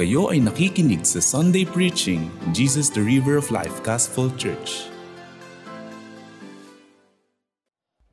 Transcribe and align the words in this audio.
Kayo 0.00 0.32
ay 0.32 0.40
nakikinig 0.40 1.04
sa 1.04 1.20
Sunday 1.20 1.68
Preaching, 1.68 2.32
Jesus 2.56 2.88
the 2.88 3.04
River 3.04 3.36
of 3.36 3.52
Life 3.52 3.84
Gospel 3.84 4.32
Church. 4.32 4.88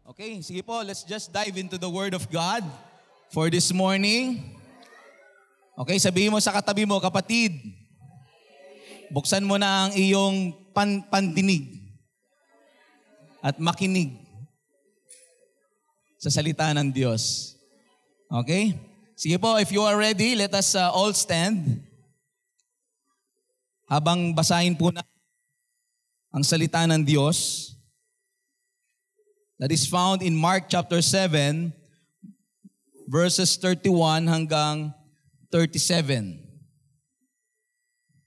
Okay, 0.04 0.44
sige 0.44 0.68
po, 0.68 0.84
let's 0.84 1.08
just 1.08 1.32
dive 1.32 1.56
into 1.56 1.80
the 1.80 1.88
Word 1.88 2.12
of 2.12 2.28
God 2.28 2.68
for 3.32 3.48
this 3.48 3.72
morning. 3.72 4.52
Okay, 5.80 5.96
sabihin 5.96 6.36
mo 6.36 6.44
sa 6.44 6.52
katabi 6.52 6.84
mo, 6.84 7.00
kapatid, 7.00 7.56
buksan 9.08 9.48
mo 9.48 9.56
na 9.56 9.88
ang 9.88 9.96
iyong 9.96 10.60
pan 10.76 11.08
pandinig 11.08 11.72
at 13.40 13.56
makinig 13.64 14.12
sa 16.20 16.28
salita 16.28 16.68
ng 16.76 16.92
Diyos. 16.92 17.56
Okay? 18.28 18.76
Sige 19.18 19.42
po, 19.42 19.58
if 19.58 19.74
you 19.74 19.82
are 19.82 19.98
ready, 19.98 20.38
let 20.38 20.54
us 20.54 20.78
uh, 20.78 20.94
all 20.94 21.10
stand. 21.10 21.82
Habang 23.90 24.30
basahin 24.38 24.78
po 24.78 24.94
na 24.94 25.02
ang 26.30 26.46
salita 26.46 26.86
ng 26.86 27.02
Diyos 27.02 27.74
that 29.58 29.74
is 29.74 29.90
found 29.90 30.22
in 30.22 30.38
Mark 30.38 30.70
chapter 30.70 31.02
7 31.02 31.74
verses 33.10 33.58
31 33.58 34.30
hanggang 34.30 34.94
37. 35.50 36.38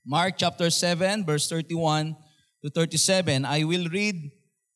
Mark 0.02 0.42
chapter 0.42 0.74
7 0.74 1.22
verse 1.22 1.46
31 1.46 2.18
to 2.66 2.66
37. 2.66 3.46
I 3.46 3.62
will 3.62 3.86
read 3.94 4.18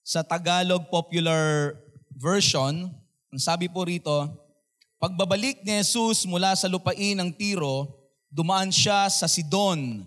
sa 0.06 0.23
Tagalog 0.23 0.87
Popular 0.95 1.74
Version. 2.15 2.87
Ang 3.34 3.40
sabi 3.42 3.66
po 3.66 3.82
rito, 3.82 4.43
Pagbabalik 5.04 5.60
ni 5.68 5.84
Jesus 5.84 6.24
mula 6.24 6.56
sa 6.56 6.64
lupain 6.64 7.12
ng 7.12 7.28
Tiro, 7.28 7.92
dumaan 8.32 8.72
siya 8.72 9.04
sa 9.12 9.28
Sidon 9.28 10.00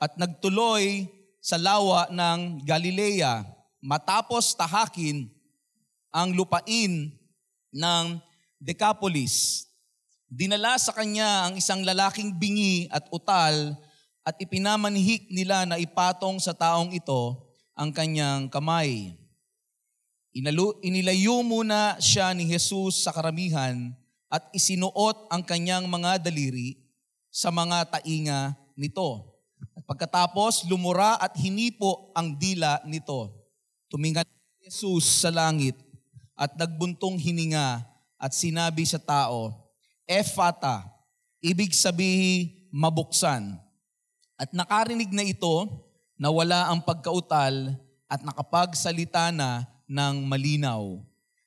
at 0.00 0.16
nagtuloy 0.16 1.04
sa 1.36 1.60
lawa 1.60 2.08
ng 2.08 2.64
Galilea 2.64 3.44
matapos 3.84 4.56
tahakin 4.56 5.28
ang 6.08 6.32
lupain 6.32 7.12
ng 7.76 8.04
Decapolis. 8.56 9.68
Dinala 10.32 10.80
sa 10.80 10.96
kanya 10.96 11.52
ang 11.52 11.60
isang 11.60 11.84
lalaking 11.84 12.32
bingi 12.32 12.88
at 12.88 13.04
utal 13.12 13.76
at 14.24 14.34
ipinamanhik 14.40 15.28
nila 15.28 15.68
na 15.68 15.76
ipatong 15.76 16.40
sa 16.40 16.56
taong 16.56 16.96
ito 16.96 17.36
ang 17.76 17.92
kanyang 17.92 18.48
kamay. 18.48 19.12
Inalu, 20.32 20.72
inilayo 20.80 21.44
muna 21.44 22.00
siya 22.00 22.32
ni 22.32 22.48
Jesus 22.48 23.04
sa 23.04 23.12
karamihan 23.12 23.92
at 24.28 24.52
isinuot 24.52 25.32
ang 25.32 25.40
kanyang 25.40 25.88
mga 25.88 26.20
daliri 26.20 26.76
sa 27.32 27.48
mga 27.48 27.98
tainga 27.98 28.52
nito. 28.76 29.34
At 29.74 29.82
pagkatapos, 29.88 30.68
lumura 30.68 31.16
at 31.16 31.34
hinipo 31.40 32.12
ang 32.12 32.36
dila 32.36 32.80
nito. 32.84 33.32
Tumingan 33.88 34.24
Jesus 34.60 35.24
sa 35.24 35.32
langit 35.32 35.74
at 36.36 36.54
nagbuntong 36.54 37.16
hininga 37.16 37.82
at 38.20 38.32
sinabi 38.36 38.84
sa 38.84 39.00
tao, 39.00 39.54
Efata, 40.04 40.84
ibig 41.40 41.72
sabihin 41.72 42.68
mabuksan. 42.68 43.56
At 44.38 44.52
nakarinig 44.54 45.10
na 45.10 45.24
ito 45.26 45.66
na 46.14 46.30
wala 46.30 46.70
ang 46.70 46.84
pagkautal 46.84 47.74
at 48.06 48.20
nakapagsalita 48.22 49.34
na 49.34 49.66
ng 49.88 50.22
malinaw. 50.28 51.00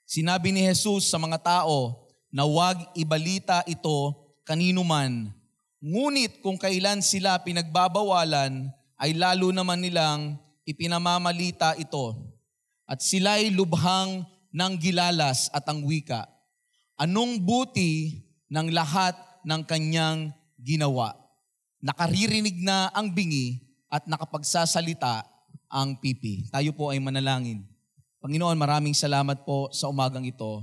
Sinabi 0.04 0.52
ni 0.52 0.66
Jesus 0.68 1.08
sa 1.08 1.16
mga 1.16 1.40
tao, 1.40 2.10
na 2.32 2.48
huwag 2.48 2.80
ibalita 2.96 3.62
ito 3.68 4.16
kanino 4.48 4.82
man. 4.82 5.30
Ngunit 5.84 6.40
kung 6.40 6.56
kailan 6.56 7.04
sila 7.04 7.38
pinagbabawalan, 7.44 8.72
ay 9.02 9.18
lalo 9.18 9.50
naman 9.50 9.82
nilang 9.82 10.38
ipinamamalita 10.62 11.74
ito. 11.82 12.14
At 12.86 13.02
sila'y 13.02 13.50
lubhang 13.50 14.24
ng 14.54 14.74
gilalas 14.78 15.50
at 15.50 15.66
ang 15.66 15.82
wika. 15.88 16.30
Anong 17.02 17.42
buti 17.42 18.22
ng 18.52 18.70
lahat 18.70 19.18
ng 19.42 19.62
kanyang 19.66 20.30
ginawa? 20.62 21.18
Nakaririnig 21.82 22.62
na 22.62 22.94
ang 22.94 23.10
bingi 23.10 23.58
at 23.90 24.06
nakapagsasalita 24.06 25.26
ang 25.66 25.98
pipi. 25.98 26.46
Tayo 26.54 26.78
po 26.78 26.94
ay 26.94 27.02
manalangin. 27.02 27.66
Panginoon, 28.22 28.54
maraming 28.54 28.94
salamat 28.94 29.42
po 29.42 29.74
sa 29.74 29.90
umagang 29.90 30.30
ito. 30.30 30.62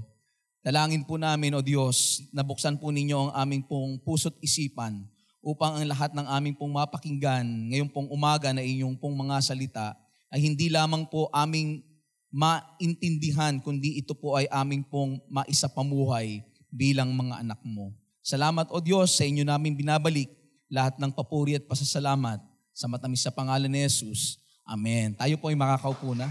Dalangin 0.59 1.07
po 1.07 1.15
namin, 1.15 1.55
O 1.55 1.63
Diyos, 1.63 2.27
nabuksan 2.35 2.83
po 2.83 2.91
ninyo 2.91 3.31
ang 3.31 3.33
aming 3.47 3.63
pong 3.63 4.03
puso't 4.03 4.35
isipan 4.43 5.07
upang 5.39 5.79
ang 5.79 5.87
lahat 5.87 6.11
ng 6.13 6.27
aming 6.27 6.55
pong 6.59 6.75
mapakinggan 6.75 7.47
ngayong 7.71 7.89
pong 7.89 8.11
umaga 8.11 8.51
na 8.51 8.61
inyong 8.61 8.99
pong 8.99 9.15
mga 9.15 9.39
salita 9.39 9.95
ay 10.29 10.43
hindi 10.43 10.69
lamang 10.69 11.07
po 11.07 11.31
aming 11.31 11.81
maintindihan, 12.29 13.57
kundi 13.63 14.03
ito 14.03 14.13
po 14.13 14.37
ay 14.37 14.45
aming 14.53 14.85
pong 14.85 15.17
maisapamuhay 15.33 16.45
bilang 16.69 17.15
mga 17.17 17.41
anak 17.41 17.61
mo. 17.65 17.97
Salamat, 18.21 18.69
O 18.69 18.83
Diyos, 18.85 19.17
sa 19.17 19.25
inyo 19.25 19.47
namin 19.47 19.73
binabalik 19.73 20.29
lahat 20.69 21.01
ng 21.01 21.09
papuri 21.09 21.57
at 21.57 21.65
pasasalamat 21.65 22.45
sa 22.77 22.85
matamis 22.85 23.25
sa 23.25 23.33
pangalan 23.33 23.73
ni 23.73 23.81
Jesus. 23.89 24.37
Amen. 24.69 25.17
Tayo 25.17 25.41
po 25.41 25.49
ay 25.49 25.57
makakaupo 25.57 26.13
na. 26.13 26.29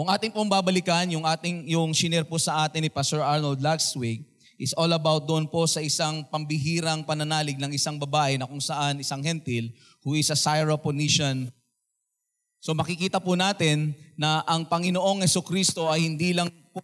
Kung 0.00 0.08
ating 0.08 0.32
pong 0.32 0.48
babalikan, 0.48 1.04
yung 1.12 1.28
ating 1.28 1.76
yung 1.76 1.92
shinare 1.92 2.24
po 2.24 2.40
sa 2.40 2.64
atin 2.64 2.80
ni 2.80 2.88
Pastor 2.88 3.20
Arnold 3.20 3.60
last 3.60 3.92
week 4.00 4.24
is 4.56 4.72
all 4.72 4.88
about 4.96 5.28
doon 5.28 5.44
po 5.44 5.68
sa 5.68 5.84
isang 5.84 6.24
pambihirang 6.24 7.04
pananalig 7.04 7.60
ng 7.60 7.68
isang 7.68 8.00
babae 8.00 8.40
na 8.40 8.48
kung 8.48 8.64
saan 8.64 9.04
isang 9.04 9.20
hentil 9.20 9.68
who 10.00 10.16
is 10.16 10.32
a 10.32 10.38
Syrophoenician. 10.40 11.52
So 12.64 12.72
makikita 12.72 13.20
po 13.20 13.36
natin 13.36 13.92
na 14.16 14.40
ang 14.48 14.64
Panginoong 14.64 15.20
Yeso 15.20 15.44
Kristo 15.44 15.92
ay 15.92 16.08
hindi 16.08 16.32
lang 16.32 16.48
po 16.72 16.80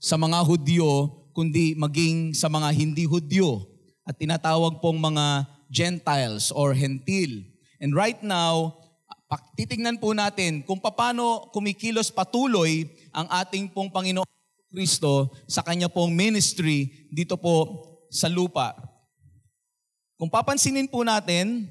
sa 0.00 0.16
mga 0.16 0.40
Hudyo, 0.48 1.20
kundi 1.36 1.76
maging 1.76 2.32
sa 2.32 2.48
mga 2.48 2.72
hindi 2.72 3.04
Hudyo 3.04 3.68
at 4.08 4.16
tinatawag 4.16 4.80
pong 4.80 5.04
mga 5.04 5.44
Gentiles 5.68 6.48
or 6.48 6.72
Hentil. 6.72 7.44
And 7.76 7.92
right 7.92 8.24
now, 8.24 8.87
titingnan 9.36 10.00
po 10.00 10.16
natin 10.16 10.64
kung 10.64 10.80
paano 10.80 11.52
kumikilos 11.52 12.08
patuloy 12.08 12.88
ang 13.12 13.28
ating 13.28 13.68
pong 13.68 13.92
Panginoon 13.92 14.24
Kristo 14.72 15.32
sa 15.44 15.60
kanya 15.60 15.88
pong 15.92 16.16
ministry 16.16 17.08
dito 17.12 17.36
po 17.36 17.84
sa 18.08 18.28
lupa. 18.28 18.72
Kung 20.16 20.32
papansinin 20.32 20.88
po 20.88 21.04
natin, 21.04 21.68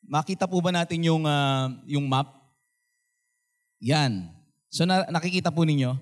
makita 0.00 0.48
po 0.48 0.60
ba 0.64 0.72
natin 0.72 1.04
yung, 1.04 1.24
uh, 1.28 1.68
yung 1.84 2.08
map? 2.08 2.32
Yan. 3.84 4.32
So 4.72 4.88
na, 4.88 5.04
nakikita 5.12 5.52
po 5.52 5.64
ninyo? 5.64 5.92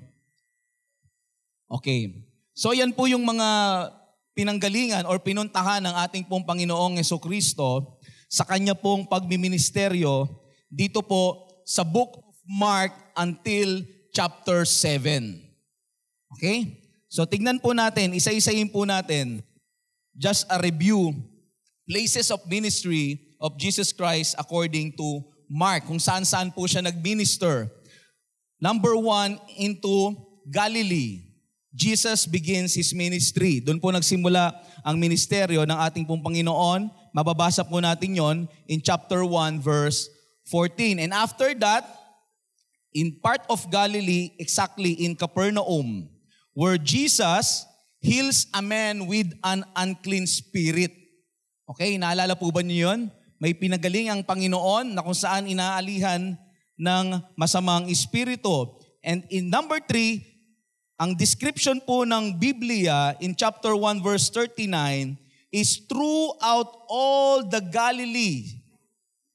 Okay. 1.66 2.30
So 2.54 2.70
yan 2.70 2.94
po 2.94 3.10
yung 3.10 3.26
mga 3.26 3.48
pinanggalingan 4.32 5.04
or 5.04 5.20
pinuntahan 5.20 5.82
ng 5.84 5.94
ating 6.08 6.24
pong 6.30 6.46
Panginoong 6.46 6.96
Yeso 6.96 7.20
Kristo 7.20 7.98
sa 8.32 8.48
kanya 8.48 8.72
pong 8.72 9.04
pagmiministeryo 9.04 10.41
dito 10.72 11.04
po 11.04 11.52
sa 11.68 11.84
book 11.84 12.16
of 12.24 12.36
Mark 12.48 12.96
until 13.12 13.84
chapter 14.16 14.64
7. 14.64 15.36
Okay? 16.40 16.80
So 17.12 17.28
tignan 17.28 17.60
po 17.60 17.76
natin, 17.76 18.16
isa-isahin 18.16 18.72
po 18.72 18.88
natin 18.88 19.44
just 20.16 20.48
a 20.48 20.56
review 20.56 21.12
places 21.84 22.32
of 22.32 22.40
ministry 22.48 23.36
of 23.36 23.60
Jesus 23.60 23.92
Christ 23.92 24.32
according 24.40 24.96
to 24.96 25.20
Mark, 25.52 25.84
kung 25.84 26.00
saan-saan 26.00 26.48
po 26.56 26.64
siya 26.64 26.80
nag-minister. 26.80 27.68
Number 28.56 28.96
one, 28.96 29.36
into 29.60 30.16
Galilee. 30.48 31.28
Jesus 31.68 32.24
begins 32.24 32.72
His 32.72 32.96
ministry. 32.96 33.60
Doon 33.60 33.76
po 33.76 33.92
nagsimula 33.92 34.56
ang 34.80 34.96
ministeryo 34.96 35.68
ng 35.68 35.78
ating 35.84 36.08
pong 36.08 36.25
Panginoon. 36.25 36.88
Mababasa 37.12 37.60
po 37.68 37.76
natin 37.84 38.16
yon 38.16 38.36
in 38.64 38.80
chapter 38.80 39.20
1 39.20 39.60
verse 39.60 40.08
14. 40.52 41.00
And 41.00 41.16
after 41.16 41.56
that, 41.64 41.88
in 42.93 43.16
part 43.25 43.40
of 43.49 43.64
Galilee, 43.72 44.37
exactly 44.37 45.00
in 45.00 45.16
Capernaum, 45.16 46.12
where 46.52 46.76
Jesus 46.76 47.64
heals 48.04 48.44
a 48.52 48.60
man 48.60 49.08
with 49.08 49.32
an 49.40 49.64
unclean 49.72 50.28
spirit. 50.28 50.93
Okay, 51.64 51.96
naalala 51.96 52.37
po 52.37 52.52
ba 52.52 52.60
niyo 52.60 52.93
yun? 52.93 53.08
May 53.40 53.56
pinagaling 53.56 54.12
ang 54.12 54.20
Panginoon 54.20 54.93
na 54.93 55.00
kung 55.00 55.16
saan 55.16 55.49
inaalihan 55.49 56.37
ng 56.76 57.06
masamang 57.34 57.88
espiritu. 57.88 58.76
And 59.00 59.25
in 59.32 59.49
number 59.49 59.81
three, 59.81 60.22
ang 61.00 61.19
description 61.19 61.82
po 61.82 62.06
ng 62.06 62.38
Biblia 62.38 63.19
in 63.19 63.34
chapter 63.34 63.75
1 63.75 64.04
verse 64.04 64.31
39 64.31 65.19
is 65.50 65.82
throughout 65.90 66.70
all 66.87 67.43
the 67.43 67.58
Galilee 67.58 68.62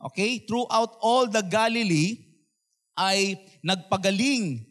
okay, 0.08 0.40
throughout 0.48 0.96
all 1.04 1.28
the 1.28 1.44
Galilee, 1.44 2.24
ay 2.98 3.38
nagpagaling 3.62 4.66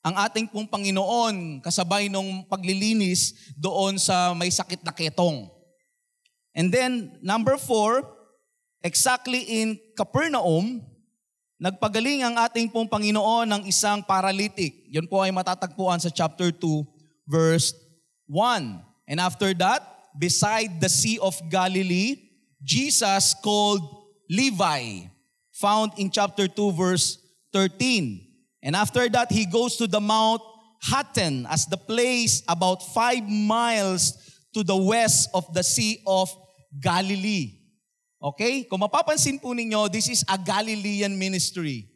ang 0.00 0.16
ating 0.16 0.48
pong 0.48 0.68
Panginoon 0.68 1.60
kasabay 1.60 2.08
nung 2.08 2.44
paglilinis 2.48 3.52
doon 3.56 4.00
sa 4.00 4.32
may 4.32 4.48
sakit 4.48 4.80
na 4.80 4.94
ketong. 4.96 5.48
And 6.56 6.72
then, 6.72 7.20
number 7.20 7.60
four, 7.60 8.00
exactly 8.80 9.60
in 9.60 9.76
Capernaum, 9.92 10.80
nagpagaling 11.60 12.24
ang 12.24 12.40
ating 12.40 12.72
pong 12.72 12.88
Panginoon 12.88 13.44
ng 13.44 13.62
isang 13.68 14.00
paralytic. 14.00 14.88
Yun 14.88 15.04
po 15.04 15.20
ay 15.20 15.36
matatagpuan 15.36 16.00
sa 16.00 16.08
chapter 16.08 16.48
2, 16.48 17.28
verse 17.28 17.76
1. 18.24 18.80
And 19.04 19.20
after 19.20 19.52
that, 19.60 19.84
beside 20.16 20.80
the 20.80 20.88
Sea 20.88 21.20
of 21.20 21.36
Galilee, 21.52 22.16
Jesus 22.64 23.36
called 23.36 23.99
Levi, 24.30 25.10
found 25.50 25.90
in 25.98 26.06
chapter 26.06 26.46
2, 26.46 26.70
verse 26.70 27.18
13. 27.52 28.30
And 28.62 28.76
after 28.78 29.08
that, 29.10 29.32
he 29.32 29.44
goes 29.44 29.74
to 29.82 29.90
the 29.90 29.98
Mount 29.98 30.40
Hatten 30.80 31.44
as 31.50 31.66
the 31.66 31.76
place 31.76 32.40
about 32.48 32.80
five 32.94 33.28
miles 33.28 34.14
to 34.54 34.62
the 34.62 34.76
west 34.76 35.28
of 35.34 35.52
the 35.52 35.66
Sea 35.66 36.00
of 36.06 36.30
Galilee. 36.80 37.58
Okay? 38.22 38.64
Kung 38.64 38.80
mapapansin 38.80 39.42
po 39.42 39.52
ninyo, 39.52 39.90
this 39.92 40.08
is 40.08 40.24
a 40.24 40.38
Galilean 40.38 41.12
ministry. 41.18 41.90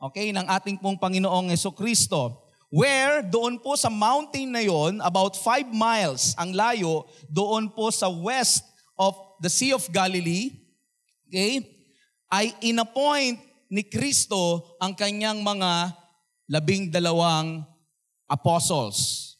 Okay? 0.00 0.32
Ng 0.34 0.48
ating 0.48 0.80
pong 0.82 0.98
Panginoong 0.98 1.52
Yeso 1.52 1.70
Kristo. 1.70 2.48
Where 2.72 3.22
doon 3.22 3.62
po 3.62 3.76
sa 3.76 3.88
mountain 3.88 4.50
na 4.50 4.60
yon, 4.60 5.00
about 5.04 5.36
five 5.36 5.68
miles 5.70 6.34
ang 6.36 6.52
layo, 6.52 7.06
doon 7.28 7.70
po 7.70 7.92
sa 7.94 8.10
west 8.10 8.64
of 8.98 9.14
the 9.40 9.48
Sea 9.48 9.72
of 9.72 9.86
Galilee, 9.94 10.67
okay, 11.28 11.60
ay 12.32 12.56
inappoint 12.64 13.36
ni 13.68 13.84
Kristo 13.84 14.64
ang 14.80 14.96
kanyang 14.96 15.44
mga 15.44 15.92
labing 16.48 16.88
dalawang 16.88 17.68
apostles. 18.24 19.36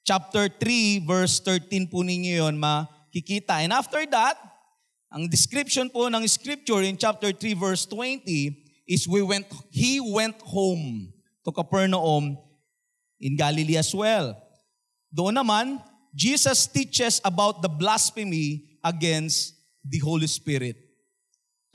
Chapter 0.00 0.48
3, 0.48 1.04
verse 1.04 1.44
13 1.44 1.92
po 1.92 2.00
ninyo 2.00 2.48
yun 2.48 2.56
makikita. 2.56 3.60
And 3.60 3.76
after 3.76 4.00
that, 4.08 4.40
ang 5.12 5.28
description 5.28 5.92
po 5.92 6.08
ng 6.08 6.24
scripture 6.24 6.80
in 6.80 6.96
chapter 6.96 7.32
3, 7.36 7.52
verse 7.52 7.84
20 7.84 8.24
is 8.88 9.04
we 9.04 9.20
went, 9.20 9.44
he 9.68 10.00
went 10.00 10.40
home 10.40 11.12
to 11.44 11.52
Capernaum 11.52 12.38
in 13.20 13.36
Galilee 13.36 13.76
as 13.76 13.92
well. 13.92 14.32
Doon 15.12 15.36
naman, 15.36 15.82
Jesus 16.16 16.64
teaches 16.64 17.20
about 17.20 17.60
the 17.60 17.68
blasphemy 17.68 18.78
against 18.80 19.58
the 19.84 20.00
Holy 20.00 20.30
Spirit. 20.30 20.85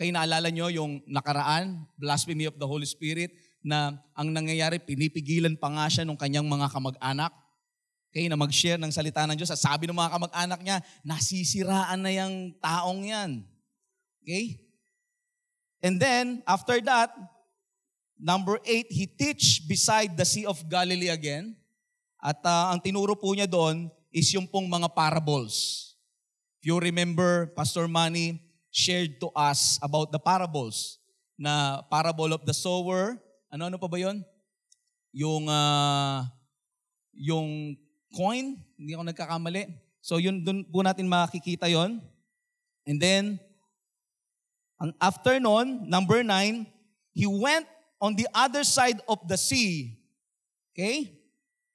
Kayo 0.02 0.18
naalala 0.18 0.50
nyo 0.50 0.66
yung 0.74 1.06
nakaraan, 1.06 1.86
blasphemy 1.94 2.50
of 2.50 2.58
the 2.58 2.66
Holy 2.66 2.90
Spirit, 2.90 3.38
na 3.62 4.02
ang 4.18 4.34
nangyayari, 4.34 4.82
pinipigilan 4.82 5.54
pa 5.54 5.70
nga 5.70 5.86
siya 5.86 6.10
ng 6.10 6.18
kanyang 6.18 6.50
mga 6.50 6.74
kamag-anak. 6.74 7.30
Okay, 8.10 8.26
na 8.26 8.34
mag-share 8.34 8.82
ng 8.82 8.90
salita 8.90 9.30
ng 9.30 9.38
Diyos. 9.38 9.54
At 9.54 9.62
sabi 9.62 9.86
ng 9.86 9.94
mga 9.94 10.18
kamag-anak 10.18 10.60
niya, 10.66 10.82
nasisiraan 11.06 12.02
na 12.02 12.10
yung 12.18 12.50
taong 12.58 13.06
yan. 13.06 13.46
Okay? 14.26 14.58
And 15.86 16.02
then, 16.02 16.42
after 16.50 16.82
that, 16.82 17.14
number 18.18 18.58
eight, 18.66 18.90
he 18.90 19.06
teach 19.06 19.70
beside 19.70 20.18
the 20.18 20.26
Sea 20.26 20.50
of 20.50 20.66
Galilee 20.66 21.14
again. 21.14 21.54
At 22.18 22.42
uh, 22.42 22.74
ang 22.74 22.82
tinuro 22.82 23.14
po 23.14 23.38
niya 23.38 23.46
doon 23.46 23.86
is 24.10 24.34
yung 24.34 24.50
pong 24.50 24.66
mga 24.66 24.98
parables. 24.98 25.94
If 26.58 26.74
you 26.74 26.82
remember, 26.82 27.54
Pastor 27.54 27.86
Manny, 27.86 28.51
shared 28.72 29.20
to 29.20 29.28
us 29.36 29.78
about 29.84 30.10
the 30.10 30.18
parables 30.18 30.98
na 31.36 31.84
parable 31.92 32.32
of 32.32 32.48
the 32.48 32.56
sower. 32.56 33.20
Ano-ano 33.52 33.76
pa 33.76 33.92
ba 33.92 34.00
yon? 34.00 34.24
Yung, 35.12 35.52
uh, 35.52 36.24
yung 37.12 37.76
coin, 38.16 38.56
hindi 38.80 38.96
ako 38.96 39.04
nagkakamali. 39.12 39.68
So 40.00 40.18
yun, 40.18 40.42
dun 40.42 40.64
po 40.66 40.82
natin 40.82 41.06
makikita 41.06 41.68
yon. 41.68 42.00
And 42.88 42.98
then, 42.98 43.38
ang 44.82 44.96
after 44.98 45.38
nun, 45.38 45.86
number 45.86 46.24
nine, 46.26 46.66
he 47.14 47.28
went 47.28 47.68
on 48.02 48.18
the 48.18 48.26
other 48.34 48.64
side 48.64 48.98
of 49.06 49.22
the 49.28 49.38
sea. 49.38 50.00
Okay? 50.74 51.22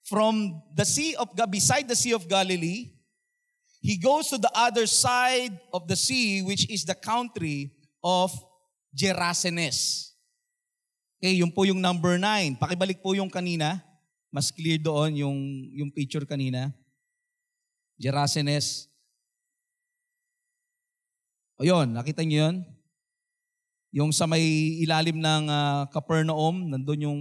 From 0.02 0.64
the 0.75 0.82
sea 0.82 1.14
of, 1.14 1.31
beside 1.46 1.87
the 1.87 1.94
Sea 1.94 2.16
of 2.16 2.26
Galilee, 2.26 2.95
he 3.86 3.94
goes 3.94 4.26
to 4.34 4.38
the 4.42 4.50
other 4.50 4.82
side 4.90 5.54
of 5.70 5.86
the 5.86 5.94
sea, 5.94 6.42
which 6.42 6.66
is 6.66 6.82
the 6.82 6.98
country 6.98 7.70
of 8.02 8.34
Gerasenes. 8.90 10.10
Okay, 11.22 11.38
yun 11.38 11.54
po 11.54 11.62
yung 11.62 11.78
number 11.78 12.18
nine. 12.18 12.58
Pakibalik 12.58 12.98
po 12.98 13.14
yung 13.14 13.30
kanina. 13.30 13.78
Mas 14.34 14.50
clear 14.50 14.82
doon 14.82 15.14
yung, 15.22 15.38
yung 15.70 15.90
picture 15.94 16.26
kanina. 16.26 16.74
Gerasenes. 17.94 18.90
O 21.54 21.62
yun, 21.62 21.94
nakita 21.94 22.26
niyo 22.26 22.50
yun? 22.50 22.56
Yung 23.94 24.10
sa 24.10 24.26
may 24.26 24.42
ilalim 24.82 25.22
ng 25.22 25.44
uh, 25.46 25.86
Capernaum, 25.94 26.74
nandun 26.74 27.06
yung, 27.06 27.20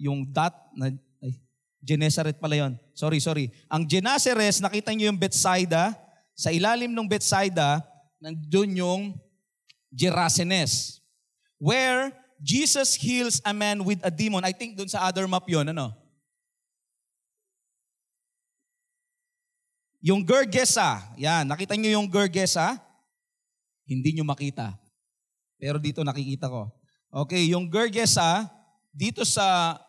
yung 0.00 0.24
dot, 0.32 0.56
na, 0.74 0.90
ay, 1.20 1.36
Genesaret 1.84 2.40
pala 2.40 2.56
yon. 2.56 2.72
Sorry, 2.96 3.20
sorry. 3.22 3.52
Ang 3.70 3.86
Genesaret, 3.86 4.58
nakita 4.58 4.90
niyo 4.90 5.12
yung 5.12 5.20
Bethsaida, 5.20 6.05
sa 6.36 6.52
ilalim 6.52 6.92
ng 6.92 7.08
Bethsaida, 7.08 7.80
nandun 8.20 8.76
yung 8.76 9.02
Gerasenes. 9.88 11.00
Where 11.56 12.12
Jesus 12.36 12.92
heals 12.92 13.40
a 13.40 13.56
man 13.56 13.80
with 13.80 14.04
a 14.04 14.12
demon. 14.12 14.44
I 14.44 14.52
think 14.52 14.76
dun 14.76 14.92
sa 14.92 15.08
other 15.08 15.24
map 15.24 15.48
yon 15.48 15.72
ano? 15.72 15.96
Yung 20.04 20.20
Gergesa. 20.20 21.00
Yan, 21.16 21.48
nakita 21.48 21.72
niyo 21.74 21.96
yung 21.96 22.06
Gergesa? 22.06 22.76
Hindi 23.88 24.12
niyo 24.12 24.24
makita. 24.28 24.76
Pero 25.56 25.80
dito 25.80 26.04
nakikita 26.04 26.52
ko. 26.52 26.68
Okay, 27.08 27.48
yung 27.48 27.72
Gergesa, 27.72 28.44
dito 28.92 29.24
sa 29.24 29.80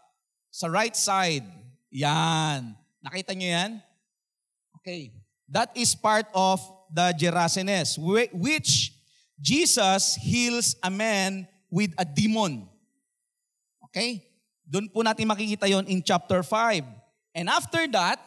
sa 0.48 0.72
right 0.72 0.96
side. 0.96 1.44
Yan. 1.92 2.72
Nakita 3.04 3.36
niyo 3.36 3.52
yan? 3.52 3.72
Okay. 4.80 5.12
That 5.48 5.72
is 5.76 5.96
part 5.96 6.28
of 6.36 6.60
the 6.92 7.16
Gerasenes, 7.16 7.96
which 8.34 8.94
Jesus 9.40 10.16
heals 10.20 10.76
a 10.84 10.92
man 10.92 11.48
with 11.72 11.96
a 11.98 12.04
demon. 12.04 12.68
Okay? 13.88 14.24
Doon 14.68 14.92
po 14.92 15.00
natin 15.04 15.30
makikita 15.30 15.70
yon 15.72 15.88
in 15.88 16.04
chapter 16.04 16.44
5. 16.44 16.84
And 17.32 17.48
after 17.48 17.88
that, 17.96 18.20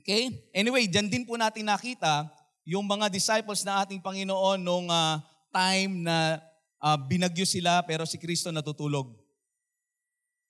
okay, 0.00 0.32
anyway, 0.56 0.88
dyan 0.88 1.12
din 1.12 1.28
po 1.28 1.36
natin 1.36 1.68
nakita 1.68 2.30
yung 2.64 2.86
mga 2.86 3.10
disciples 3.12 3.66
na 3.66 3.82
ating 3.82 4.00
Panginoon 4.00 4.62
nung 4.62 4.88
uh, 4.88 5.18
time 5.52 6.06
na 6.06 6.40
uh, 6.80 6.96
binagyo 6.96 7.44
sila 7.44 7.82
pero 7.84 8.06
si 8.06 8.16
Kristo 8.16 8.48
natutulog. 8.48 9.12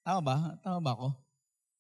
Tama 0.07 0.21
ba? 0.21 0.37
Tama 0.63 0.79
ba 0.79 0.91
ako? 0.95 1.09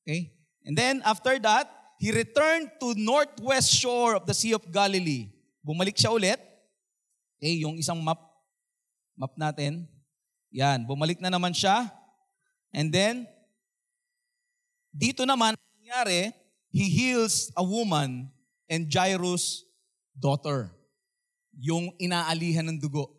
Okay? 0.03 0.33
And 0.67 0.75
then 0.75 1.03
after 1.07 1.39
that, 1.43 1.71
he 2.03 2.11
returned 2.11 2.67
to 2.83 2.99
northwest 2.99 3.71
shore 3.71 4.19
of 4.19 4.27
the 4.27 4.35
Sea 4.35 4.59
of 4.59 4.67
Galilee. 4.67 5.31
Bumalik 5.63 5.95
siya 5.95 6.11
ulit. 6.11 6.43
Okay, 7.39 7.63
yung 7.63 7.79
isang 7.79 8.03
map, 8.03 8.19
map 9.15 9.31
natin. 9.39 9.87
Yan, 10.51 10.83
bumalik 10.83 11.23
na 11.23 11.31
naman 11.31 11.55
siya. 11.55 11.87
And 12.75 12.91
then, 12.91 13.31
dito 14.91 15.23
naman, 15.23 15.55
nangyari, 15.79 16.35
he 16.75 16.91
heals 16.91 17.55
a 17.55 17.63
woman 17.63 18.35
and 18.67 18.91
Jairus' 18.91 19.63
daughter. 20.19 20.75
Yung 21.55 21.95
inaalihan 22.03 22.67
ng 22.67 22.83
dugo. 22.83 23.15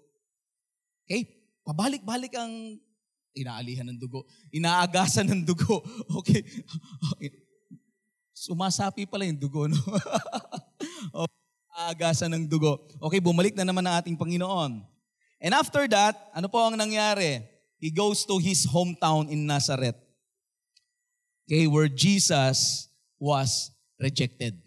Okay, 1.08 1.24
pabalik-balik 1.64 2.36
ang 2.36 2.52
inaalihan 3.32 3.88
ng 3.88 3.96
dugo. 3.96 4.28
Inaagasan 4.52 5.32
ng 5.32 5.48
dugo. 5.48 5.80
Okay. 6.20 6.44
Sumasapi 8.44 9.08
pala 9.08 9.24
yung 9.24 9.40
dugo, 9.40 9.72
no? 9.72 9.80
o, 11.16 11.24
agasan 11.88 12.28
ng 12.36 12.44
dugo. 12.44 12.84
Okay, 13.00 13.24
bumalik 13.24 13.56
na 13.56 13.64
naman 13.64 13.88
ang 13.88 14.04
ating 14.04 14.20
Panginoon. 14.20 14.84
And 15.40 15.56
after 15.56 15.88
that, 15.88 16.28
ano 16.36 16.52
po 16.52 16.60
ang 16.60 16.76
nangyari? 16.76 17.40
He 17.80 17.88
goes 17.88 18.28
to 18.28 18.36
his 18.44 18.68
hometown 18.68 19.32
in 19.32 19.48
Nazareth. 19.48 19.96
Okay, 21.48 21.72
where 21.72 21.88
Jesus 21.88 22.92
was 23.16 23.72
rejected. 23.96 24.60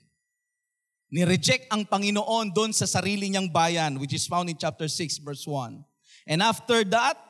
Ni-reject 1.13 1.69
ang 1.69 1.85
Panginoon 1.85 2.57
doon 2.57 2.73
sa 2.73 2.89
sarili 2.89 3.29
niyang 3.29 3.53
bayan, 3.53 4.01
which 4.01 4.17
is 4.17 4.25
found 4.25 4.49
in 4.49 4.57
chapter 4.57 4.89
6, 4.89 5.21
verse 5.21 5.45
1. 5.45 5.85
And 6.25 6.41
after 6.41 6.81
that, 6.97 7.21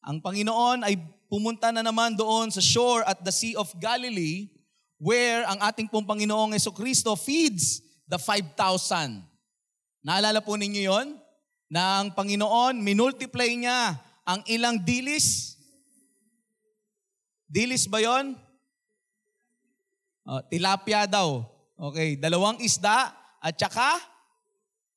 ang 0.00 0.24
Panginoon 0.24 0.80
ay 0.80 0.96
pumunta 1.28 1.68
na 1.68 1.84
naman 1.84 2.16
doon 2.16 2.48
sa 2.48 2.64
shore 2.64 3.04
at 3.04 3.20
the 3.20 3.32
Sea 3.32 3.52
of 3.52 3.68
Galilee 3.76 4.53
where 4.98 5.44
ang 5.46 5.58
ating 5.60 5.90
pong 5.90 6.06
Panginoong 6.06 6.54
Yeso 6.54 6.70
Kristo 6.70 7.14
feeds 7.18 7.82
the 8.06 8.18
5,000. 8.20 9.22
Naalala 10.04 10.44
po 10.44 10.54
ninyo 10.54 10.82
yon? 10.84 11.16
Na 11.72 12.04
ang 12.04 12.12
Panginoon, 12.12 12.78
minultiply 12.78 13.56
niya 13.56 13.98
ang 14.22 14.44
ilang 14.46 14.80
dilis. 14.80 15.56
Dilis 17.48 17.88
ba 17.88 18.00
yon? 18.04 18.36
Uh, 20.24 20.40
tilapia 20.48 21.08
daw. 21.08 21.44
Okay, 21.74 22.16
dalawang 22.16 22.60
isda 22.62 23.12
at 23.42 23.54
saka 23.56 24.00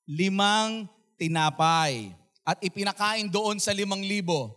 limang 0.08 0.88
tinapay. 1.20 2.16
At 2.48 2.64
ipinakain 2.64 3.28
doon 3.28 3.60
sa 3.60 3.76
limang 3.76 4.00
libo. 4.00 4.56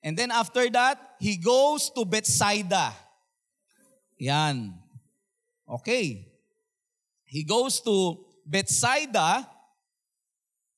And 0.00 0.16
then 0.16 0.32
after 0.32 0.64
that, 0.72 0.96
he 1.20 1.36
goes 1.36 1.92
to 1.92 2.08
Bethsaida. 2.08 2.96
Yan. 4.22 4.70
Okay. 5.66 6.30
He 7.26 7.42
goes 7.42 7.82
to 7.82 8.22
Bethsaida 8.46 9.42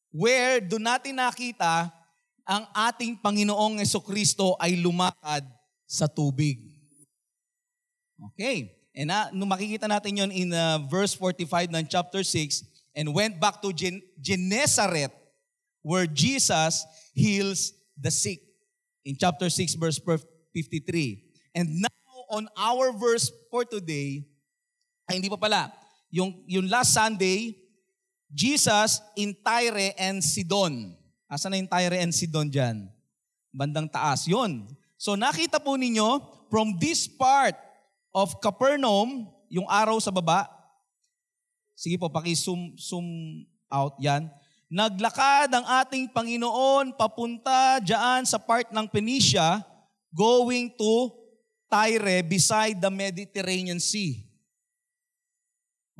where 0.08 0.64
doon 0.64 0.88
natin 0.88 1.20
nakita 1.20 1.92
ang 2.48 2.64
ating 2.72 3.20
Panginoong 3.20 3.84
Kristo 4.00 4.56
ay 4.56 4.80
lumakad 4.80 5.44
sa 5.84 6.08
tubig. 6.08 6.56
Okay. 8.32 8.72
And 8.94 9.10
uh, 9.10 9.28
nung 9.34 9.50
makikita 9.50 9.90
natin 9.90 10.24
yon 10.24 10.30
in 10.30 10.48
uh, 10.54 10.80
verse 10.86 11.12
45 11.18 11.74
ng 11.74 11.84
chapter 11.90 12.22
6, 12.22 12.62
and 12.94 13.10
went 13.10 13.42
back 13.42 13.58
to 13.58 13.74
Gen- 13.74 14.06
Gennesaret 14.22 15.10
where 15.82 16.06
Jesus 16.06 16.86
heals 17.12 17.74
the 17.98 18.08
sick. 18.08 18.40
In 19.04 19.18
chapter 19.18 19.50
6 19.50 19.74
verse 19.76 19.98
53. 19.98 21.58
And 21.58 21.82
now 21.82 22.03
on 22.30 22.48
our 22.56 22.92
verse 22.94 23.32
for 23.48 23.64
today, 23.64 24.24
ay 25.08 25.20
hindi 25.20 25.28
pa 25.28 25.36
pala, 25.36 25.72
yung, 26.08 26.30
yung 26.46 26.70
last 26.70 26.94
Sunday, 26.94 27.58
Jesus 28.30 29.02
in 29.14 29.34
Tyre 29.34 29.94
and 29.98 30.22
Sidon. 30.22 30.94
Asa 31.30 31.50
na 31.50 31.58
yung 31.58 31.70
Tyre 31.70 32.02
and 32.02 32.14
Sidon 32.14 32.50
dyan? 32.50 32.86
Bandang 33.54 33.86
taas. 33.86 34.26
Yun. 34.26 34.66
So 34.98 35.14
nakita 35.14 35.62
po 35.62 35.78
ninyo, 35.78 36.22
from 36.50 36.78
this 36.78 37.10
part 37.10 37.58
of 38.14 38.38
Capernaum, 38.38 39.26
yung 39.50 39.66
araw 39.66 39.98
sa 39.98 40.14
baba, 40.14 40.46
sige 41.74 41.98
po, 41.98 42.06
paki-zoom 42.10 42.78
zoom 42.78 43.06
out 43.70 43.98
yan. 43.98 44.30
Naglakad 44.70 45.50
ang 45.50 45.66
ating 45.82 46.10
Panginoon 46.10 46.94
papunta 46.98 47.78
diyan 47.82 48.26
sa 48.26 48.38
part 48.38 48.70
ng 48.70 48.86
Phoenicia, 48.90 49.62
going 50.14 50.70
to 50.74 51.10
Tyre 51.74 52.22
beside 52.22 52.78
the 52.78 52.86
Mediterranean 52.86 53.82
Sea. 53.82 54.22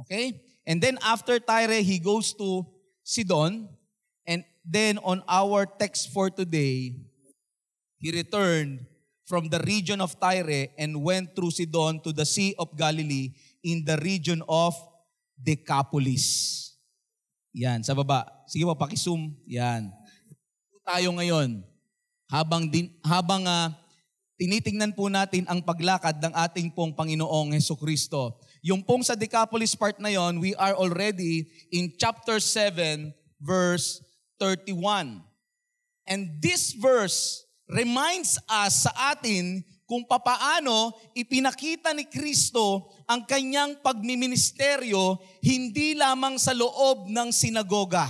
Okay? 0.07 0.39
And 0.63 0.79
then 0.79 1.03
after 1.03 1.43
Tyre, 1.43 1.83
he 1.83 1.99
goes 1.99 2.31
to 2.39 2.63
Sidon. 3.03 3.67
And 4.23 4.47
then 4.63 5.03
on 5.03 5.27
our 5.27 5.67
text 5.67 6.15
for 6.15 6.31
today, 6.31 6.95
he 7.99 8.09
returned 8.15 8.87
from 9.27 9.51
the 9.51 9.59
region 9.67 9.99
of 9.99 10.15
Tyre 10.23 10.71
and 10.79 11.03
went 11.03 11.35
through 11.35 11.51
Sidon 11.51 11.99
to 12.07 12.15
the 12.15 12.25
Sea 12.25 12.55
of 12.55 12.71
Galilee 12.79 13.35
in 13.67 13.83
the 13.83 13.99
region 13.99 14.47
of 14.47 14.79
Decapolis. 15.35 16.71
Yan, 17.51 17.83
sa 17.83 17.99
baba. 17.99 18.31
Sige 18.47 18.63
po, 18.63 18.79
paki-zoom. 18.79 19.35
Yan. 19.51 19.91
Tayo 20.87 21.11
ngayon, 21.19 21.67
habang, 22.31 22.71
din, 22.71 22.95
habang 23.03 23.43
uh, 23.43 23.75
tinitingnan 24.35 24.95
po 24.95 25.07
natin 25.07 25.47
ang 25.47 25.63
paglakad 25.63 26.19
ng 26.19 26.35
ating 26.35 26.75
pong 26.75 26.95
Panginoong 26.95 27.55
Heso 27.55 27.79
Kristo. 27.79 28.39
Yung 28.65 28.83
pong 28.83 29.05
sa 29.05 29.15
Decapolis 29.15 29.77
part 29.77 30.01
na 30.01 30.11
yon, 30.11 30.41
we 30.43 30.57
are 30.57 30.75
already 30.75 31.47
in 31.71 31.93
chapter 31.95 32.41
7, 32.41 33.13
verse 33.39 34.03
31. 34.41 35.23
And 36.09 36.41
this 36.41 36.75
verse 36.77 37.45
reminds 37.69 38.37
us 38.49 38.89
sa 38.89 38.93
atin 39.17 39.65
kung 39.85 40.05
papaano 40.09 40.97
ipinakita 41.13 41.93
ni 41.93 42.09
Kristo 42.09 42.89
ang 43.05 43.25
kanyang 43.29 43.79
pagmiministeryo 43.85 45.21
hindi 45.45 45.93
lamang 45.93 46.41
sa 46.41 46.57
loob 46.57 47.13
ng 47.13 47.29
sinagoga. 47.29 48.09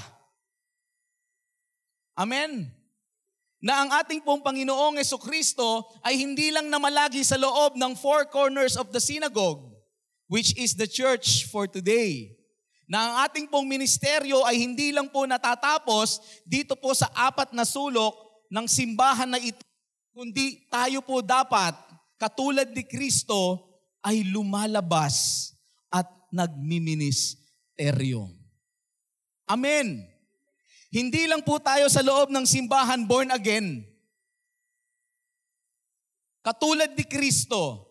Amen. 2.15 2.71
Na 3.65 3.81
ang 3.81 3.89
ating 4.05 4.21
pong 4.21 4.45
Panginoong 4.45 5.01
Yeso 5.01 5.17
Kristo 5.17 5.89
ay 6.05 6.21
hindi 6.21 6.53
lang 6.53 6.69
namalagi 6.69 7.25
sa 7.25 7.41
loob 7.41 7.81
ng 7.81 7.97
four 7.97 8.29
corners 8.29 8.77
of 8.77 8.93
the 8.93 9.01
synagogue, 9.01 9.73
which 10.29 10.53
is 10.61 10.77
the 10.77 10.85
church 10.85 11.49
for 11.49 11.65
today. 11.65 12.37
Na 12.85 13.09
ang 13.09 13.15
ating 13.25 13.49
pong 13.49 13.65
ministeryo 13.65 14.45
ay 14.45 14.61
hindi 14.61 14.93
lang 14.93 15.09
po 15.09 15.25
natatapos 15.25 16.21
dito 16.45 16.77
po 16.77 16.93
sa 16.93 17.09
apat 17.17 17.57
na 17.57 17.65
sulok 17.65 18.13
ng 18.53 18.69
simbahan 18.69 19.33
na 19.33 19.41
ito, 19.41 19.65
kundi 20.13 20.69
tayo 20.69 21.01
po 21.01 21.25
dapat, 21.25 21.73
katulad 22.21 22.69
ni 22.69 22.85
Kristo, 22.85 23.65
ay 24.05 24.29
lumalabas 24.29 25.49
at 25.89 26.05
nagmiministeryo. 26.29 28.29
Amen. 29.49 30.14
Hindi 30.95 31.27
lang 31.27 31.43
po 31.43 31.59
tayo 31.59 31.91
sa 31.91 32.07
loob 32.07 32.31
ng 32.31 32.47
simbahan 32.47 33.03
born 33.03 33.35
again. 33.35 33.83
Katulad 36.39 36.95
ni 36.95 37.03
Kristo, 37.03 37.91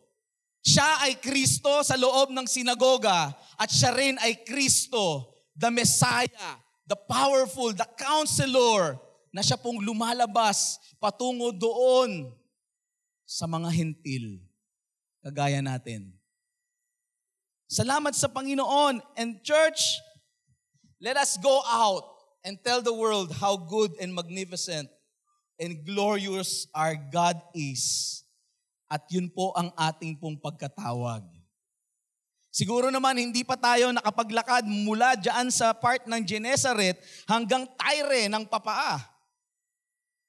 siya 0.63 1.03
ay 1.03 1.19
Kristo 1.19 1.83
sa 1.83 1.99
loob 1.99 2.31
ng 2.31 2.47
sinagoga 2.47 3.35
at 3.59 3.67
siya 3.67 3.91
rin 3.91 4.15
ay 4.23 4.47
Kristo, 4.47 5.35
the 5.51 5.67
Messiah, 5.67 6.55
the 6.87 6.95
powerful, 6.95 7.75
the 7.75 7.83
counselor, 7.99 8.95
na 9.35 9.43
siya 9.43 9.59
pong 9.59 9.83
lumalabas 9.83 10.79
patungo 10.95 11.51
doon 11.51 12.31
sa 13.27 13.51
mga 13.51 13.67
hentil, 13.67 14.39
kagaya 15.19 15.59
natin. 15.59 16.15
Salamat 17.67 18.15
sa 18.15 18.31
Panginoon. 18.31 19.03
And 19.19 19.43
church, 19.43 19.99
let 21.03 21.19
us 21.19 21.35
go 21.41 21.59
out 21.67 22.12
and 22.43 22.59
tell 22.59 22.83
the 22.83 22.93
world 22.93 23.31
how 23.39 23.55
good 23.55 23.95
and 23.97 24.11
magnificent 24.11 24.91
and 25.57 25.79
glorious 25.87 26.67
our 26.75 26.93
God 26.93 27.39
is. 27.55 28.21
At 28.91 29.07
yun 29.09 29.31
po 29.31 29.55
ang 29.55 29.71
ating 29.73 30.19
pong 30.19 30.37
pagkatawag. 30.37 31.25
Siguro 32.53 32.93
naman 32.93 33.17
hindi 33.17 33.41
pa 33.41 33.57
tayo 33.57 33.89
nakapaglakad 33.89 34.69
mula 34.69 35.17
dyan 35.17 35.49
sa 35.49 35.73
part 35.73 36.05
ng 36.05 36.21
Genesaret 36.21 37.01
hanggang 37.25 37.65
Tyre 37.73 38.29
ng 38.29 38.45
Papaa. 38.45 39.01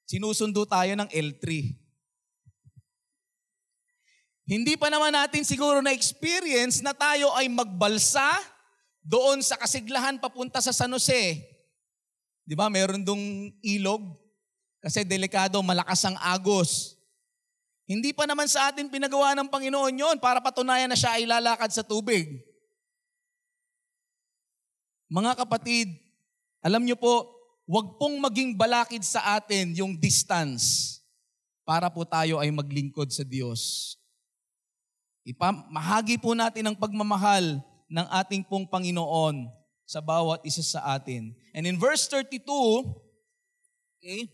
Sinusundo 0.09 0.65
tayo 0.65 0.97
ng 0.97 1.05
L3. 1.13 1.45
Hindi 4.45 4.73
pa 4.77 4.89
naman 4.89 5.13
natin 5.13 5.45
siguro 5.45 5.81
na 5.85 5.93
experience 5.93 6.81
na 6.81 6.97
tayo 6.97 7.33
ay 7.37 7.49
magbalsa 7.49 8.29
doon 9.05 9.41
sa 9.45 9.57
kasiglahan 9.57 10.17
papunta 10.17 10.57
sa 10.61 10.73
San 10.73 10.89
Jose. 10.93 11.54
Di 12.45 12.53
ba, 12.53 12.69
meron 12.69 13.01
dong 13.01 13.49
ilog 13.65 14.15
kasi 14.79 15.01
delikado, 15.01 15.57
malakas 15.65 16.05
ang 16.05 16.15
agos. 16.21 16.93
Hindi 17.89 18.13
pa 18.13 18.29
naman 18.29 18.45
sa 18.45 18.69
atin 18.69 18.89
pinagawa 18.89 19.33
ng 19.33 19.49
Panginoon 19.49 19.93
yon 19.97 20.17
para 20.21 20.37
patunayan 20.41 20.89
na 20.89 20.97
siya 20.97 21.17
ay 21.17 21.25
lalakad 21.25 21.73
sa 21.73 21.81
tubig. 21.81 22.41
Mga 25.09 25.41
kapatid, 25.41 25.89
alam 26.61 26.81
niyo 26.81 26.97
po, 26.97 27.35
Huwag 27.65 27.97
pong 27.97 28.21
maging 28.21 28.53
balakid 28.53 29.01
sa 29.01 29.41
atin 29.41 29.73
yung 29.73 29.97
distance 29.97 30.97
para 31.65 31.89
po 31.89 32.05
tayo 32.05 32.37
ay 32.37 32.53
maglingkod 32.53 33.09
sa 33.09 33.25
Diyos. 33.25 33.97
Ipamahagi 35.25 36.21
po 36.21 36.37
natin 36.37 36.69
ang 36.69 36.77
pagmamahal 36.77 37.57
ng 37.89 38.07
ating 38.21 38.45
pong 38.45 38.69
Panginoon 38.69 39.49
sa 39.81 39.97
bawat 39.97 40.45
isa 40.45 40.61
sa 40.61 40.93
atin. 40.93 41.33
And 41.55 41.63
in 41.63 41.79
verse 41.79 42.11
32, 42.11 42.43
okay, 43.95 44.27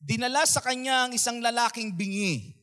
dinala 0.00 0.48
sa 0.48 0.64
kanya 0.64 1.04
ang 1.04 1.12
isang 1.12 1.36
lalaking 1.44 1.92
bingi 1.92 2.56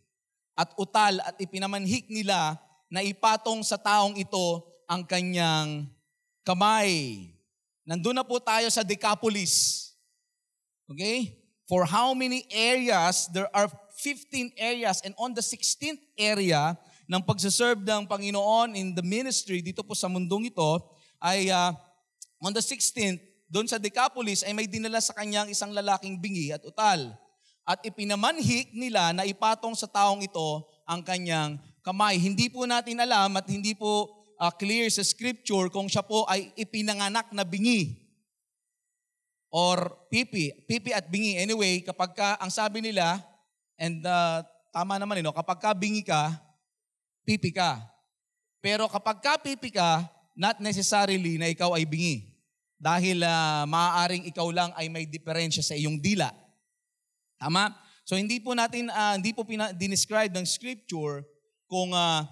at 0.58 0.74
utal 0.82 1.22
at 1.22 1.38
ipinamanhik 1.38 2.10
nila 2.10 2.58
na 2.90 3.06
ipatong 3.06 3.62
sa 3.62 3.78
taong 3.78 4.18
ito 4.18 4.66
ang 4.90 5.06
kanyang 5.06 5.86
kamay. 6.42 7.30
Nandun 7.86 8.18
na 8.18 8.26
po 8.26 8.42
tayo 8.42 8.66
sa 8.74 8.82
Decapolis. 8.82 9.94
Okay? 10.90 11.38
For 11.70 11.86
how 11.86 12.18
many 12.18 12.50
areas? 12.50 13.30
There 13.30 13.46
are 13.54 13.70
15 14.02 14.58
areas 14.58 15.06
and 15.06 15.14
on 15.22 15.38
the 15.38 15.46
16th 15.46 16.02
area 16.18 16.74
ng 17.06 17.22
pagsaserve 17.22 17.86
ng 17.86 18.10
Panginoon 18.10 18.74
in 18.74 18.98
the 18.98 19.06
ministry 19.06 19.62
dito 19.62 19.86
po 19.86 19.94
sa 19.94 20.10
mundong 20.10 20.50
ito 20.50 20.82
ay 21.22 21.54
uh, 21.54 21.78
on 22.42 22.58
the 22.58 22.64
16th, 22.64 23.29
doon 23.50 23.66
sa 23.66 23.82
Decapolis 23.82 24.46
ay 24.46 24.54
may 24.54 24.70
dinala 24.70 25.02
sa 25.02 25.18
kanyang 25.18 25.50
isang 25.50 25.74
lalaking 25.74 26.22
bingi 26.22 26.54
at 26.54 26.62
utal. 26.62 27.18
At 27.66 27.82
ipinamanhik 27.82 28.74
nila 28.74 29.14
na 29.14 29.26
ipatong 29.26 29.74
sa 29.74 29.90
taong 29.90 30.22
ito 30.22 30.66
ang 30.86 31.02
kanyang 31.02 31.58
kamay. 31.82 32.18
Hindi 32.18 32.50
po 32.50 32.66
natin 32.70 33.02
alam 33.02 33.34
at 33.38 33.46
hindi 33.50 33.74
po 33.74 34.10
uh, 34.38 34.54
clear 34.54 34.90
sa 34.90 35.02
scripture 35.02 35.70
kung 35.74 35.90
siya 35.90 36.06
po 36.06 36.30
ay 36.30 36.54
ipinanganak 36.58 37.30
na 37.34 37.42
bingi 37.42 38.10
or 39.50 39.98
pipi, 40.14 40.54
pipi 40.70 40.94
at 40.94 41.10
bingi. 41.10 41.42
Anyway, 41.42 41.82
kapag 41.82 42.14
ka, 42.14 42.38
ang 42.38 42.54
sabi 42.54 42.86
nila, 42.86 43.18
and 43.82 44.06
uh, 44.06 44.46
tama 44.70 45.02
naman, 45.02 45.22
eh, 45.22 45.24
no? 45.26 45.34
kapag 45.34 45.58
ka 45.58 45.74
bingi 45.74 46.06
ka, 46.06 46.38
pipi 47.26 47.50
ka. 47.50 47.82
Pero 48.62 48.86
kapag 48.86 49.18
ka 49.22 49.42
pipi 49.42 49.74
ka, 49.74 50.06
not 50.38 50.62
necessarily 50.62 51.42
na 51.42 51.50
ikaw 51.50 51.74
ay 51.74 51.86
bingi. 51.90 52.29
Dahil 52.80 53.20
uh, 53.20 53.68
maaaring 53.68 54.24
ikaw 54.32 54.48
lang 54.56 54.72
ay 54.80 54.88
may 54.88 55.04
diferensya 55.04 55.60
sa 55.60 55.76
iyong 55.76 56.00
dila. 56.00 56.32
Tama? 57.36 57.76
So 58.08 58.16
hindi 58.16 58.40
po 58.40 58.56
natin, 58.56 58.88
uh, 58.88 59.20
hindi 59.20 59.36
po 59.36 59.44
pina- 59.44 59.76
dinescribe 59.76 60.32
ng 60.32 60.48
scripture 60.48 61.28
kung 61.68 61.92
uh, 61.92 62.24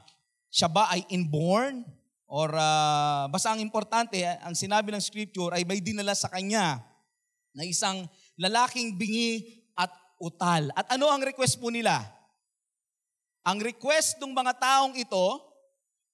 siya 0.48 0.72
ba 0.72 0.88
ay 0.88 1.04
inborn 1.12 1.84
or 2.32 2.56
uh, 2.56 3.28
basta 3.28 3.52
ang 3.52 3.60
importante, 3.60 4.24
ang 4.24 4.56
sinabi 4.56 4.96
ng 4.96 5.04
scripture 5.04 5.52
ay 5.52 5.68
may 5.68 5.84
dinala 5.84 6.16
sa 6.16 6.32
kanya 6.32 6.80
na 7.52 7.68
isang 7.68 8.08
lalaking 8.40 8.96
bingi 8.96 9.64
at 9.76 9.92
utal. 10.16 10.72
At 10.80 10.96
ano 10.96 11.12
ang 11.12 11.28
request 11.28 11.60
po 11.60 11.68
nila? 11.68 12.08
Ang 13.44 13.60
request 13.60 14.16
ng 14.24 14.32
mga 14.32 14.64
taong 14.64 14.96
ito 14.96 15.44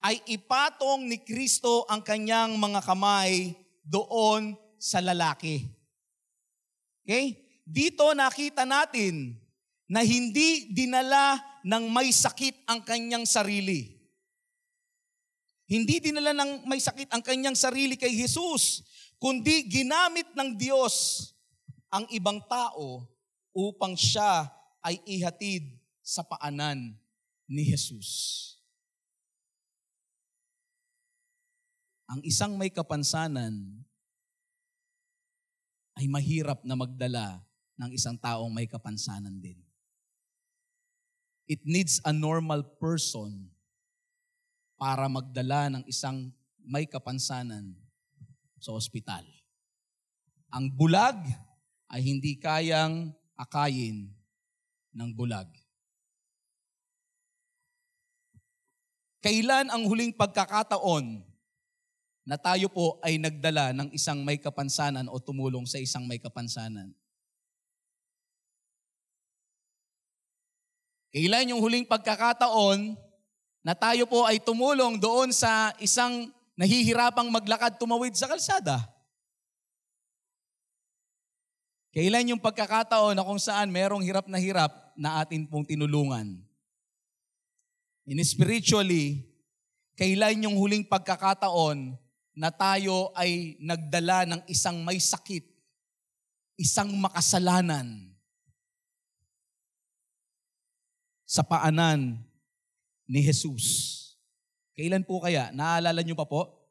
ay 0.04 0.20
ipatong 0.26 1.06
ni 1.06 1.22
Kristo 1.22 1.86
ang 1.86 2.02
kanyang 2.02 2.58
mga 2.58 2.82
kamay 2.82 3.63
doon 3.84 4.56
sa 4.80 5.04
lalaki. 5.04 5.68
Okay? 7.04 7.40
Dito 7.64 8.12
nakita 8.16 8.64
natin 8.64 9.36
na 9.88 10.04
hindi 10.04 10.72
dinala 10.72 11.40
ng 11.64 11.84
may 11.92 12.12
sakit 12.12 12.68
ang 12.68 12.84
kanyang 12.84 13.28
sarili. 13.28 13.94
Hindi 15.68 16.04
dinala 16.04 16.36
ng 16.36 16.68
may 16.68 16.80
sakit 16.80 17.12
ang 17.12 17.24
kanyang 17.24 17.56
sarili 17.56 17.96
kay 17.96 18.12
Jesus, 18.12 18.84
kundi 19.16 19.64
ginamit 19.68 20.28
ng 20.36 20.60
Diyos 20.60 21.32
ang 21.88 22.04
ibang 22.12 22.44
tao 22.50 23.08
upang 23.56 23.96
siya 23.96 24.50
ay 24.84 25.00
ihatid 25.08 25.80
sa 26.04 26.26
paanan 26.26 26.92
ni 27.48 27.64
Jesus. 27.64 28.52
Ang 32.14 32.22
isang 32.22 32.54
may 32.54 32.70
kapansanan 32.70 33.58
ay 35.98 36.06
mahirap 36.06 36.62
na 36.62 36.78
magdala 36.78 37.42
ng 37.74 37.90
isang 37.90 38.14
taong 38.14 38.54
may 38.54 38.70
kapansanan 38.70 39.42
din. 39.42 39.58
It 41.50 41.66
needs 41.66 41.98
a 42.06 42.14
normal 42.14 42.62
person 42.78 43.50
para 44.78 45.10
magdala 45.10 45.74
ng 45.74 45.84
isang 45.90 46.30
may 46.62 46.86
kapansanan 46.86 47.74
sa 48.62 48.78
ospital. 48.78 49.26
Ang 50.54 50.70
bulag 50.70 51.18
ay 51.90 52.02
hindi 52.06 52.38
kayang 52.38 53.10
akayin 53.34 54.14
ng 54.94 55.10
bulag. 55.18 55.50
Kailan 59.18 59.74
ang 59.74 59.90
huling 59.90 60.14
pagkakataon 60.14 61.33
na 62.24 62.40
tayo 62.40 62.72
po 62.72 63.00
ay 63.04 63.20
nagdala 63.20 63.76
ng 63.76 63.92
isang 63.92 64.24
may 64.24 64.40
kapansanan 64.40 65.12
o 65.12 65.20
tumulong 65.20 65.68
sa 65.68 65.76
isang 65.80 66.08
may 66.08 66.20
kapansanan. 66.20 66.96
Kailan 71.14 71.54
yung 71.54 71.62
huling 71.62 71.86
pagkakataon 71.86 72.98
na 73.62 73.78
tayo 73.78 74.10
po 74.10 74.26
ay 74.26 74.42
tumulong 74.42 74.98
doon 74.98 75.30
sa 75.30 75.70
isang 75.78 76.32
nahihirapang 76.58 77.30
maglakad 77.30 77.78
tumawid 77.78 78.16
sa 78.18 78.26
kalsada? 78.26 78.82
Kailan 81.94 82.34
yung 82.34 82.42
pagkakataon 82.42 83.14
na 83.14 83.22
kung 83.22 83.38
saan 83.38 83.70
merong 83.70 84.02
hirap 84.02 84.26
na 84.26 84.42
hirap 84.42 84.74
na 84.98 85.22
atin 85.22 85.46
pong 85.46 85.62
tinulungan? 85.62 86.42
In 88.10 88.20
spiritually, 88.26 89.22
kailan 89.94 90.50
yung 90.50 90.58
huling 90.58 90.82
pagkakataon 90.82 91.94
na 92.34 92.50
tayo 92.50 93.14
ay 93.14 93.58
nagdala 93.62 94.26
ng 94.26 94.42
isang 94.50 94.82
may 94.82 94.98
sakit, 94.98 95.46
isang 96.58 96.90
makasalanan 96.98 98.14
sa 101.30 101.42
paanan 101.46 102.22
ni 103.10 103.22
Jesus. 103.22 104.02
Kailan 104.74 105.06
po 105.06 105.22
kaya? 105.22 105.54
Naalala 105.54 106.02
niyo 106.02 106.18
pa 106.18 106.26
po? 106.26 106.62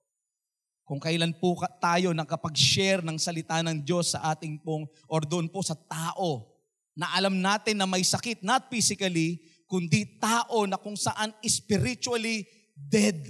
Kung 0.83 0.99
kailan 0.99 1.35
po 1.39 1.55
tayo 1.79 2.11
nakapag-share 2.11 3.03
ng 3.07 3.15
salita 3.19 3.63
ng 3.63 3.79
Diyos 3.87 4.19
sa 4.19 4.35
ating 4.35 4.59
pong, 4.63 4.91
or 5.07 5.23
doon 5.23 5.47
po 5.47 5.63
sa 5.63 5.79
tao, 5.79 6.51
na 6.93 7.09
alam 7.17 7.39
natin 7.39 7.79
na 7.79 7.89
may 7.89 8.05
sakit, 8.05 8.45
not 8.45 8.69
physically, 8.69 9.41
kundi 9.71 10.21
tao 10.21 10.69
na 10.69 10.77
kung 10.77 10.99
saan 10.99 11.33
spiritually 11.47 12.45
dead. 12.77 13.25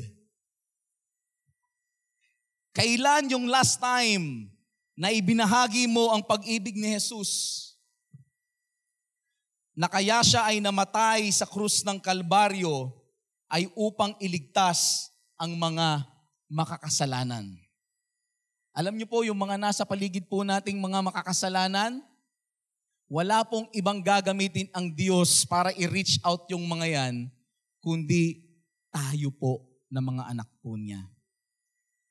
Kailan 2.72 3.28
yung 3.28 3.52
last 3.52 3.76
time 3.76 4.48
na 4.96 5.12
ibinahagi 5.12 5.84
mo 5.84 6.08
ang 6.08 6.24
pag-ibig 6.24 6.72
ni 6.72 6.96
Jesus? 6.96 7.60
Na 9.76 9.92
kaya 9.92 10.24
siya 10.24 10.48
ay 10.48 10.60
namatay 10.60 11.28
sa 11.32 11.44
krus 11.44 11.84
ng 11.84 12.00
Kalbaryo 12.00 12.92
ay 13.52 13.68
upang 13.76 14.16
iligtas 14.24 15.12
ang 15.36 15.52
mga 15.52 16.08
makakasalanan. 16.48 17.52
Alam 18.72 18.96
niyo 18.96 19.04
po, 19.04 19.20
yung 19.20 19.36
mga 19.36 19.60
nasa 19.60 19.84
paligid 19.84 20.24
po 20.24 20.40
nating 20.40 20.80
mga 20.80 21.04
makakasalanan, 21.04 22.00
wala 23.04 23.44
pong 23.44 23.68
ibang 23.76 24.00
gagamitin 24.00 24.72
ang 24.72 24.88
Diyos 24.88 25.44
para 25.44 25.76
i-reach 25.76 26.16
out 26.24 26.48
yung 26.48 26.64
mga 26.64 26.88
yan, 26.88 27.28
kundi 27.84 28.40
tayo 28.88 29.28
po 29.36 29.68
na 29.92 30.00
mga 30.00 30.32
anak 30.32 30.48
po 30.64 30.72
niya. 30.80 31.11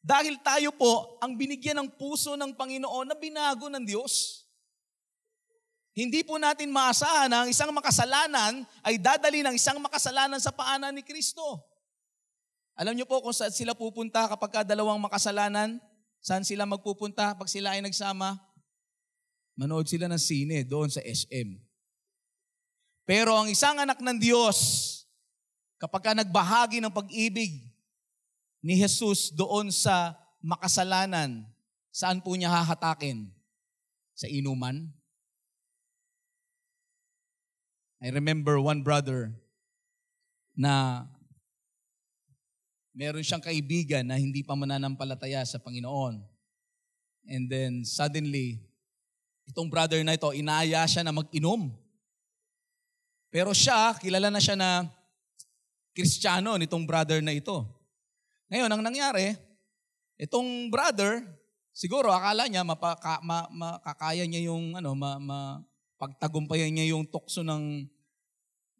Dahil 0.01 0.41
tayo 0.41 0.73
po 0.73 1.21
ang 1.21 1.37
binigyan 1.37 1.77
ng 1.85 1.89
puso 1.93 2.33
ng 2.33 2.57
Panginoon 2.57 3.05
na 3.05 3.17
binago 3.17 3.69
ng 3.69 3.85
Diyos. 3.85 4.43
Hindi 5.93 6.25
po 6.25 6.41
natin 6.41 6.73
maasahan 6.73 7.29
na 7.29 7.37
ang 7.45 7.49
isang 7.53 7.69
makasalanan 7.69 8.65
ay 8.81 8.97
dadali 8.97 9.45
ng 9.45 9.53
isang 9.53 9.77
makasalanan 9.77 10.41
sa 10.41 10.49
paanan 10.49 10.97
ni 10.97 11.05
Kristo. 11.05 11.61
Alam 12.73 12.97
niyo 12.97 13.05
po 13.05 13.21
kung 13.21 13.35
saan 13.35 13.53
sila 13.53 13.77
pupunta 13.77 14.25
kapag 14.25 14.65
dalawang 14.65 14.97
makasalanan? 14.97 15.77
Saan 16.17 16.41
sila 16.41 16.65
magpupunta 16.65 17.37
pag 17.37 17.49
sila 17.49 17.77
ay 17.77 17.85
nagsama? 17.85 18.41
Manood 19.53 19.85
sila 19.85 20.09
ng 20.09 20.21
sine 20.21 20.65
doon 20.65 20.89
sa 20.89 21.03
SM. 21.03 21.59
Pero 23.05 23.35
ang 23.35 23.51
isang 23.51 23.77
anak 23.77 23.99
ng 23.99 24.17
Diyos, 24.17 24.57
kapag 25.77 26.01
ka 26.01 26.11
nagbahagi 26.15 26.79
ng 26.79 26.93
pag-ibig, 26.93 27.70
ni 28.61 28.77
Jesus 28.77 29.33
doon 29.33 29.73
sa 29.73 30.15
makasalanan, 30.41 31.45
saan 31.89 32.21
po 32.21 32.37
niya 32.37 32.53
hahatakin? 32.53 33.29
Sa 34.13 34.29
inuman? 34.29 34.89
I 38.01 38.09
remember 38.09 38.57
one 38.57 38.81
brother 38.81 39.29
na 40.57 41.05
meron 42.93 43.25
siyang 43.25 43.41
kaibigan 43.41 44.05
na 44.05 44.17
hindi 44.17 44.41
pa 44.45 44.57
mananampalataya 44.57 45.41
sa 45.45 45.61
Panginoon. 45.61 46.21
And 47.29 47.45
then 47.49 47.85
suddenly, 47.85 48.61
itong 49.49 49.69
brother 49.69 50.01
na 50.01 50.17
ito, 50.17 50.29
inaaya 50.33 50.85
siya 50.89 51.05
na 51.05 51.13
mag-inom. 51.13 51.69
Pero 53.29 53.53
siya, 53.53 53.95
kilala 53.97 54.33
na 54.33 54.41
siya 54.41 54.57
na 54.57 54.85
Kristiyano 55.93 56.57
nitong 56.57 56.83
brother 56.85 57.21
na 57.21 57.33
ito. 57.33 57.80
Ngayon, 58.51 58.67
ang 58.67 58.83
nangyari, 58.83 59.31
itong 60.19 60.67
brother, 60.67 61.23
siguro 61.71 62.11
akala 62.11 62.51
niya 62.51 62.67
mapaka, 62.67 63.23
ma, 63.23 63.47
makakaya 63.47 64.27
niya 64.27 64.51
yung 64.51 64.75
ano, 64.75 64.91
ma, 64.91 65.15
ma, 65.15 65.63
pagtagumpayan 65.95 66.67
niya 66.67 66.91
yung 66.91 67.07
tukso 67.07 67.47
ng, 67.47 67.87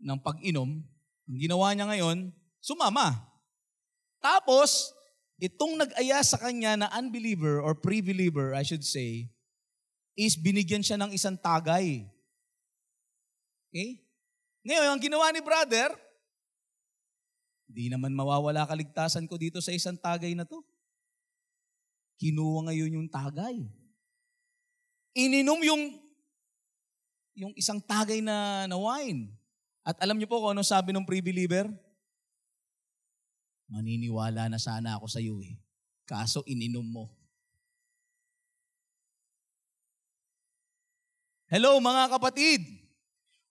ng 0.03 0.19
pag-inom. 0.19 0.75
Ang 1.23 1.39
ginawa 1.39 1.71
niya 1.71 1.87
ngayon, 1.87 2.35
sumama. 2.59 3.15
Tapos, 4.19 4.91
itong 5.39 5.79
nag-aya 5.79 6.19
sa 6.19 6.35
kanya 6.35 6.75
na 6.75 6.91
unbeliever 6.99 7.63
or 7.63 7.71
pre-believer, 7.71 8.51
I 8.51 8.67
should 8.67 8.83
say, 8.83 9.31
is 10.19 10.35
binigyan 10.35 10.83
siya 10.83 10.99
ng 10.99 11.15
isang 11.15 11.39
tagay. 11.39 12.11
Okay? 13.71 14.03
Ngayon, 14.67 14.87
ang 14.91 14.99
ginawa 14.99 15.31
ni 15.31 15.39
brother, 15.39 15.95
Di 17.71 17.87
naman 17.87 18.11
mawawala 18.11 18.67
kaligtasan 18.67 19.25
ko 19.31 19.39
dito 19.39 19.63
sa 19.63 19.71
isang 19.71 19.95
tagay 19.95 20.35
na 20.35 20.43
to. 20.43 20.59
Kinuha 22.19 22.67
ngayon 22.69 22.99
yung 22.99 23.09
tagay. 23.09 23.63
Ininom 25.15 25.59
yung 25.63 25.83
yung 27.31 27.53
isang 27.55 27.79
tagay 27.79 28.19
na, 28.19 28.67
na 28.67 28.75
wine. 28.75 29.31
At 29.81 29.97
alam 30.03 30.19
niyo 30.19 30.27
po 30.27 30.43
kung 30.43 30.53
ano 30.53 30.61
sabi 30.61 30.91
ng 30.91 31.07
pre-believer? 31.07 31.65
Maniniwala 33.71 34.51
na 34.51 34.59
sana 34.59 34.99
ako 34.99 35.07
sa 35.07 35.23
iyo 35.23 35.39
eh. 35.39 35.55
Kaso 36.03 36.43
ininom 36.43 36.83
mo. 36.83 37.07
Hello 41.47 41.79
mga 41.79 42.11
kapatid. 42.15 42.63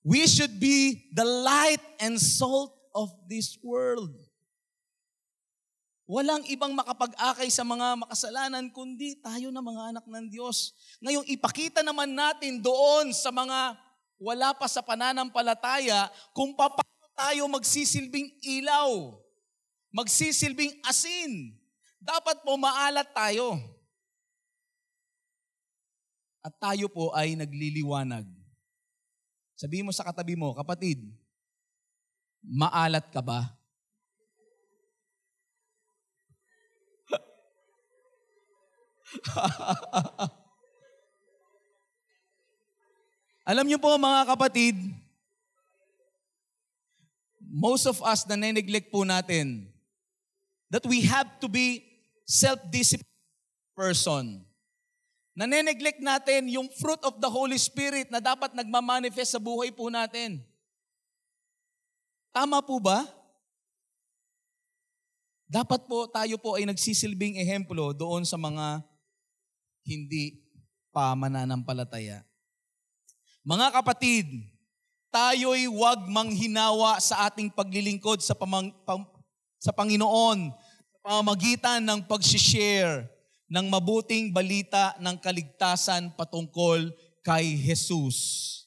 We 0.00 0.24
should 0.24 0.56
be 0.56 1.08
the 1.12 1.24
light 1.24 1.84
and 2.00 2.16
salt 2.16 2.79
of 2.94 3.10
this 3.26 3.58
world. 3.62 4.12
Walang 6.10 6.42
ibang 6.50 6.74
makapag-akay 6.74 7.46
sa 7.54 7.62
mga 7.62 8.02
makasalanan 8.02 8.66
kundi 8.74 9.14
tayo 9.22 9.54
na 9.54 9.62
mga 9.62 9.94
anak 9.94 10.04
ng 10.10 10.26
Diyos. 10.26 10.74
Ngayong 10.98 11.22
ipakita 11.30 11.86
naman 11.86 12.10
natin 12.10 12.58
doon 12.58 13.14
sa 13.14 13.30
mga 13.30 13.78
wala 14.18 14.50
pa 14.52 14.66
sa 14.66 14.82
pananampalataya 14.82 16.10
kung 16.34 16.50
paano 16.58 17.06
tayo 17.14 17.46
magsisilbing 17.46 18.26
ilaw, 18.42 19.16
magsisilbing 19.94 20.82
asin. 20.82 21.54
Dapat 22.02 22.42
po 22.42 22.58
maalat 22.58 23.06
tayo. 23.14 23.54
At 26.42 26.56
tayo 26.58 26.90
po 26.90 27.14
ay 27.14 27.38
nagliliwanag. 27.38 28.24
Sabi 29.54 29.84
mo 29.84 29.92
sa 29.92 30.08
katabi 30.08 30.34
mo, 30.34 30.56
kapatid, 30.56 31.04
maalat 32.44 33.08
ka 33.12 33.20
ba? 33.24 33.52
Alam 43.50 43.66
niyo 43.66 43.82
po 43.82 43.90
mga 43.98 44.22
kapatid, 44.30 44.78
most 47.42 47.82
of 47.90 47.98
us 48.06 48.22
na 48.30 48.38
neglect 48.38 48.94
po 48.94 49.02
natin 49.02 49.66
that 50.70 50.86
we 50.86 51.02
have 51.02 51.26
to 51.42 51.50
be 51.50 51.82
self-disciplined 52.22 53.10
person. 53.74 54.46
Naneneglect 55.34 55.98
natin 55.98 56.46
yung 56.46 56.70
fruit 56.78 57.02
of 57.02 57.18
the 57.18 57.26
Holy 57.26 57.58
Spirit 57.58 58.06
na 58.12 58.22
dapat 58.22 58.54
nagmamanifest 58.54 59.34
sa 59.34 59.42
buhay 59.42 59.74
po 59.74 59.90
natin. 59.90 60.38
Tama 62.30 62.62
po 62.62 62.78
ba? 62.78 63.02
Dapat 65.50 65.90
po 65.90 66.06
tayo 66.06 66.38
po 66.38 66.54
ay 66.54 66.62
nagsisilbing 66.62 67.42
ehemplo 67.42 67.90
doon 67.90 68.22
sa 68.22 68.38
mga 68.38 68.86
hindi 69.82 70.38
pa 70.94 71.10
mananampalataya. 71.18 72.22
Mga 73.42 73.66
kapatid, 73.74 74.30
tayo'y 75.10 75.66
huwag 75.66 76.06
manghinawa 76.06 77.02
sa 77.02 77.26
ating 77.26 77.50
paglilingkod 77.50 78.22
sa, 78.22 78.38
pamang, 78.38 78.70
pam, 78.86 79.02
sa 79.58 79.74
Panginoon 79.74 80.54
sa 80.94 80.98
pamamagitan 81.02 81.82
ng 81.82 82.06
pag-share 82.06 83.10
ng 83.50 83.66
mabuting 83.66 84.30
balita 84.30 84.94
ng 85.02 85.18
kaligtasan 85.18 86.14
patungkol 86.14 86.94
kay 87.26 87.58
Jesus. 87.58 88.59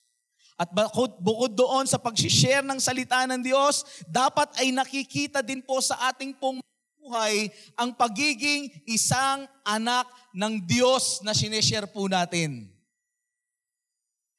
At 0.53 0.69
bukod, 0.69 1.57
doon 1.57 1.89
sa 1.89 1.97
pag-share 1.97 2.61
ng 2.61 2.77
salita 2.77 3.25
ng 3.25 3.41
Diyos, 3.41 4.05
dapat 4.05 4.53
ay 4.61 4.69
nakikita 4.69 5.41
din 5.41 5.65
po 5.65 5.81
sa 5.81 6.13
ating 6.13 6.37
pong 6.37 6.61
buhay 7.03 7.51
ang 7.75 7.91
pagiging 7.91 8.71
isang 8.87 9.43
anak 9.65 10.07
ng 10.31 10.63
Diyos 10.63 11.19
na 11.25 11.35
sineshare 11.35 11.89
po 11.89 12.07
natin. 12.07 12.71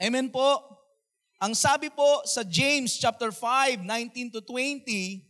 Amen 0.01 0.33
po. 0.33 0.63
Ang 1.43 1.53
sabi 1.53 1.93
po 1.93 2.25
sa 2.25 2.41
James 2.41 2.97
chapter 2.97 3.29
5, 3.29 3.85
19 3.85 4.33
to 4.33 4.41
20, 4.41 5.21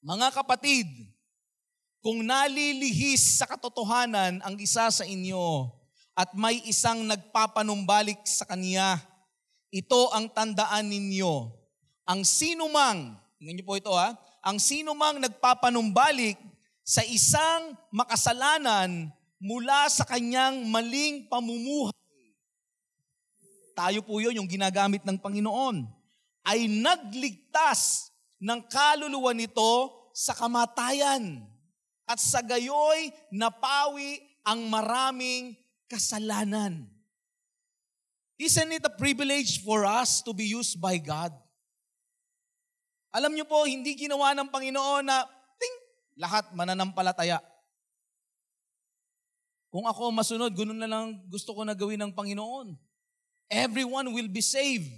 mga 0.00 0.28
kapatid, 0.32 0.88
kung 2.02 2.24
nalilihis 2.24 3.38
sa 3.38 3.46
katotohanan 3.46 4.42
ang 4.42 4.56
isa 4.58 4.90
sa 4.90 5.04
inyo 5.06 5.70
at 6.16 6.34
may 6.34 6.58
isang 6.66 7.04
nagpapanumbalik 7.06 8.18
sa 8.26 8.42
kanya, 8.48 8.98
ito 9.72 10.12
ang 10.12 10.28
tandaan 10.28 10.92
ninyo. 10.92 11.48
Ang 12.04 12.20
sinumang, 12.28 13.16
tingnan 13.40 13.56
niyo 13.56 13.64
po 13.64 13.80
ito 13.80 13.90
ha, 13.96 14.12
ang 14.44 14.60
sinumang 14.60 15.16
nagpapanumbalik 15.16 16.36
sa 16.84 17.00
isang 17.08 17.72
makasalanan 17.88 19.08
mula 19.40 19.88
sa 19.88 20.04
kanyang 20.04 20.68
maling 20.68 21.24
pamumuhay. 21.32 21.96
Tayo 23.72 24.04
po 24.04 24.20
yun, 24.20 24.36
yung 24.36 24.50
ginagamit 24.50 25.00
ng 25.08 25.16
Panginoon. 25.16 25.88
Ay 26.44 26.68
nagligtas 26.68 28.12
ng 28.36 28.60
kaluluwa 28.68 29.32
nito 29.32 29.88
sa 30.12 30.36
kamatayan. 30.36 31.40
At 32.04 32.20
sa 32.20 32.44
gayoy, 32.44 33.08
napawi 33.32 34.20
ang 34.44 34.68
maraming 34.68 35.56
kasalanan. 35.88 36.84
Isn't 38.40 38.72
it 38.72 38.84
a 38.84 38.92
privilege 38.92 39.62
for 39.62 39.84
us 39.84 40.20
to 40.24 40.32
be 40.32 40.48
used 40.50 40.80
by 40.80 40.98
God? 40.98 41.32
Alam 43.12 43.36
niyo 43.36 43.44
po, 43.44 43.68
hindi 43.68 43.92
ginawa 43.92 44.32
ng 44.32 44.48
Panginoon 44.48 45.04
na 45.04 45.28
lahat 46.16 46.48
mananampalataya. 46.56 47.40
Kung 49.72 49.88
ako 49.88 50.12
masunod, 50.12 50.52
ganun 50.52 50.76
na 50.76 50.88
lang 50.88 51.16
gusto 51.32 51.56
ko 51.56 51.64
na 51.64 51.72
gawin 51.72 52.00
ng 52.00 52.12
Panginoon. 52.12 52.76
Everyone 53.48 54.12
will 54.12 54.28
be 54.28 54.44
saved. 54.44 54.92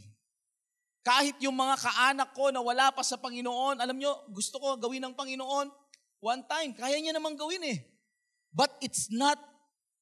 Kahit 1.04 1.38
yung 1.38 1.54
mga 1.54 1.78
kaanak 1.78 2.30
ko 2.34 2.50
na 2.50 2.58
wala 2.58 2.90
pa 2.90 3.04
sa 3.06 3.14
Panginoon, 3.20 3.78
alam 3.78 3.94
nyo, 3.94 4.24
gusto 4.34 4.58
ko 4.58 4.74
gawin 4.80 5.04
ng 5.04 5.14
Panginoon, 5.14 5.70
one 6.18 6.42
time, 6.48 6.74
kaya 6.74 6.96
niya 6.98 7.14
namang 7.14 7.38
gawin 7.38 7.62
eh. 7.66 7.78
But 8.50 8.74
it's 8.82 9.12
not 9.12 9.36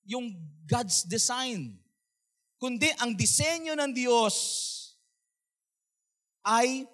yung 0.09 0.33
God's 0.65 1.03
design. 1.05 1.82
Kundi 2.63 2.95
ang 3.03 3.19
disenyo 3.19 3.75
ng 3.75 3.91
Diyos 3.91 4.39
ay 6.47 6.87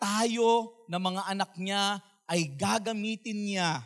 tayo 0.00 0.80
na 0.88 0.96
mga 0.96 1.28
anak 1.28 1.52
niya 1.60 2.00
ay 2.24 2.56
gagamitin 2.56 3.36
niya 3.36 3.84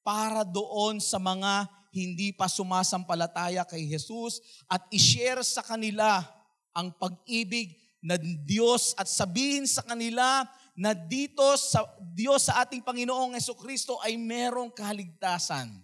para 0.00 0.40
doon 0.40 1.04
sa 1.04 1.20
mga 1.20 1.68
hindi 1.92 2.32
pa 2.32 2.48
sumasampalataya 2.48 3.68
kay 3.68 3.84
Jesus 3.84 4.40
at 4.72 4.88
ishare 4.88 5.44
sa 5.44 5.60
kanila 5.60 6.24
ang 6.72 6.96
pag-ibig 6.96 7.76
na 8.00 8.16
Diyos 8.20 8.96
at 8.96 9.12
sabihin 9.12 9.68
sa 9.68 9.84
kanila 9.84 10.48
na 10.72 10.96
dito 10.96 11.44
sa 11.60 11.84
Diyos 12.16 12.48
sa 12.48 12.64
ating 12.64 12.80
Panginoong 12.80 13.36
Yeso 13.36 13.52
Kristo 13.52 14.00
ay 14.00 14.16
merong 14.16 14.72
kaligtasan. 14.72 15.76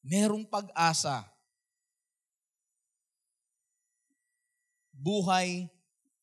Merong 0.00 0.48
pag-asa. 0.48 1.33
Buhay 5.04 5.68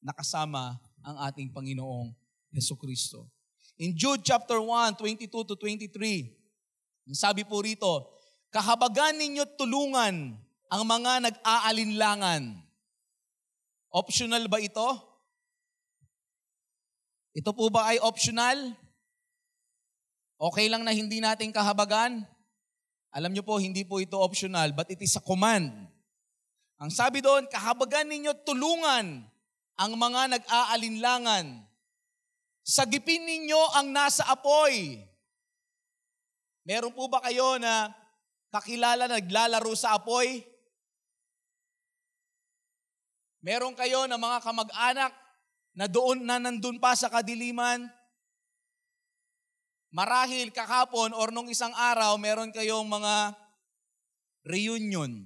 na 0.02 0.10
kasama 0.10 0.82
ang 1.06 1.30
ating 1.30 1.54
Panginoong 1.54 2.10
Yeso 2.50 2.74
Kristo. 2.74 3.30
In 3.78 3.94
Jude 3.94 4.26
chapter 4.26 4.58
1, 4.58 4.98
22 4.98 5.30
to 5.30 5.54
23, 5.54 6.34
sabi 7.14 7.46
po 7.46 7.62
rito, 7.62 8.10
kahabagan 8.50 9.22
ninyo 9.22 9.46
tulungan 9.54 10.34
ang 10.74 10.84
mga 10.88 11.30
nag-aalinlangan. 11.30 12.58
Optional 13.94 14.50
ba 14.50 14.58
ito? 14.58 14.90
Ito 17.38 17.54
po 17.54 17.70
ba 17.70 17.94
ay 17.94 18.02
optional? 18.02 18.74
Okay 20.42 20.74
lang 20.74 20.82
na 20.82 20.96
hindi 20.96 21.22
natin 21.22 21.54
kahabagan? 21.54 22.26
Alam 23.14 23.36
niyo 23.36 23.44
po, 23.44 23.60
hindi 23.60 23.84
po 23.84 24.00
ito 24.00 24.18
optional, 24.18 24.72
but 24.74 24.88
it 24.90 24.98
is 25.04 25.14
a 25.20 25.24
command. 25.24 25.91
Ang 26.82 26.90
sabi 26.90 27.22
doon, 27.22 27.46
kahabagan 27.46 28.10
ninyo 28.10 28.34
tulungan 28.42 29.22
ang 29.78 29.92
mga 29.94 30.42
nag-aalinlangan 30.42 31.72
Sagipin 32.62 33.26
ninyo 33.26 33.62
ang 33.74 33.90
nasa 33.90 34.22
apoy. 34.30 35.02
Meron 36.62 36.94
po 36.94 37.10
ba 37.10 37.18
kayo 37.26 37.58
na 37.58 37.90
kakilala 38.54 39.10
na 39.10 39.18
naglalaro 39.18 39.74
sa 39.74 39.98
apoy? 39.98 40.46
Meron 43.42 43.74
kayo 43.74 44.06
na 44.06 44.22
mga 44.22 44.46
kamag-anak 44.46 45.14
na 45.74 45.90
doon 45.90 46.22
na 46.22 46.38
nandun 46.38 46.78
pa 46.78 46.94
sa 46.94 47.10
kadiliman? 47.10 47.90
Marahil 49.90 50.54
kakapon 50.54 51.18
or 51.18 51.34
nung 51.34 51.50
isang 51.50 51.74
araw, 51.74 52.14
meron 52.22 52.54
kayong 52.54 52.86
mga 52.86 53.34
reunion. 54.46 55.26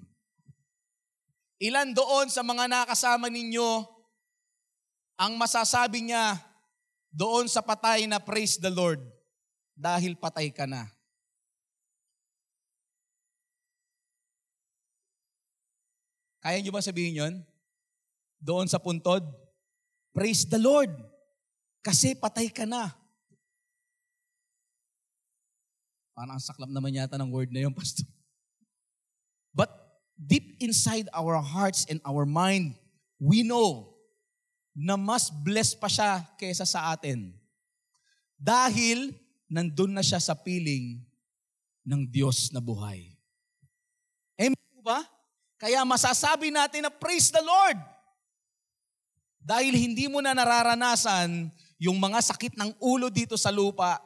Ilan 1.59 1.95
doon 1.95 2.27
sa 2.27 2.43
mga 2.43 2.67
nakasama 2.67 3.31
ninyo 3.31 3.95
ang 5.15 5.39
masasabi 5.39 6.03
niya, 6.03 6.35
doon 7.15 7.47
sa 7.47 7.63
patay 7.63 8.03
na 8.11 8.19
praise 8.19 8.59
the 8.59 8.67
Lord 8.67 8.99
dahil 9.71 10.19
patay 10.19 10.51
ka 10.51 10.67
na. 10.67 10.91
Kaya 16.43 16.59
nyo 16.59 16.75
ba 16.75 16.83
sabihin 16.83 17.19
yon? 17.23 17.33
Doon 18.43 18.67
sa 18.67 18.77
puntod, 18.77 19.23
praise 20.11 20.43
the 20.45 20.59
Lord 20.59 20.91
kasi 21.79 22.13
patay 22.13 22.51
ka 22.51 22.67
na. 22.67 22.91
Parang 26.11 26.35
ang 26.35 26.43
saklap 26.43 26.69
naman 26.69 26.95
yata 26.95 27.15
ng 27.15 27.31
word 27.31 27.49
na 27.55 27.63
yun, 27.63 27.73
Pastor. 27.79 28.14
Deep 30.15 30.55
inside 30.63 31.11
our 31.11 31.35
hearts 31.43 31.83
and 31.91 31.99
our 32.07 32.23
mind, 32.23 32.75
we 33.19 33.43
know 33.43 33.95
na 34.75 34.95
mas 34.95 35.31
blessed 35.31 35.79
pa 35.79 35.87
siya 35.87 36.23
kaysa 36.35 36.67
sa 36.67 36.91
atin. 36.91 37.31
Dahil 38.35 39.15
nandun 39.47 39.95
na 39.95 40.03
siya 40.03 40.19
sa 40.19 40.35
piling 40.35 40.99
ng 41.87 42.01
Diyos 42.07 42.51
na 42.51 42.59
buhay. 42.59 43.15
Amen 44.35 44.81
ba? 44.83 45.05
Kaya 45.55 45.83
masasabi 45.87 46.51
natin 46.51 46.83
na 46.83 46.91
praise 46.91 47.31
the 47.31 47.39
Lord. 47.39 47.79
Dahil 49.39 49.77
hindi 49.77 50.09
mo 50.09 50.19
na 50.19 50.35
nararanasan 50.35 51.53
yung 51.77 52.01
mga 52.01 52.19
sakit 52.33 52.57
ng 52.57 52.75
ulo 52.81 53.07
dito 53.13 53.37
sa 53.37 53.53
lupa, 53.53 54.01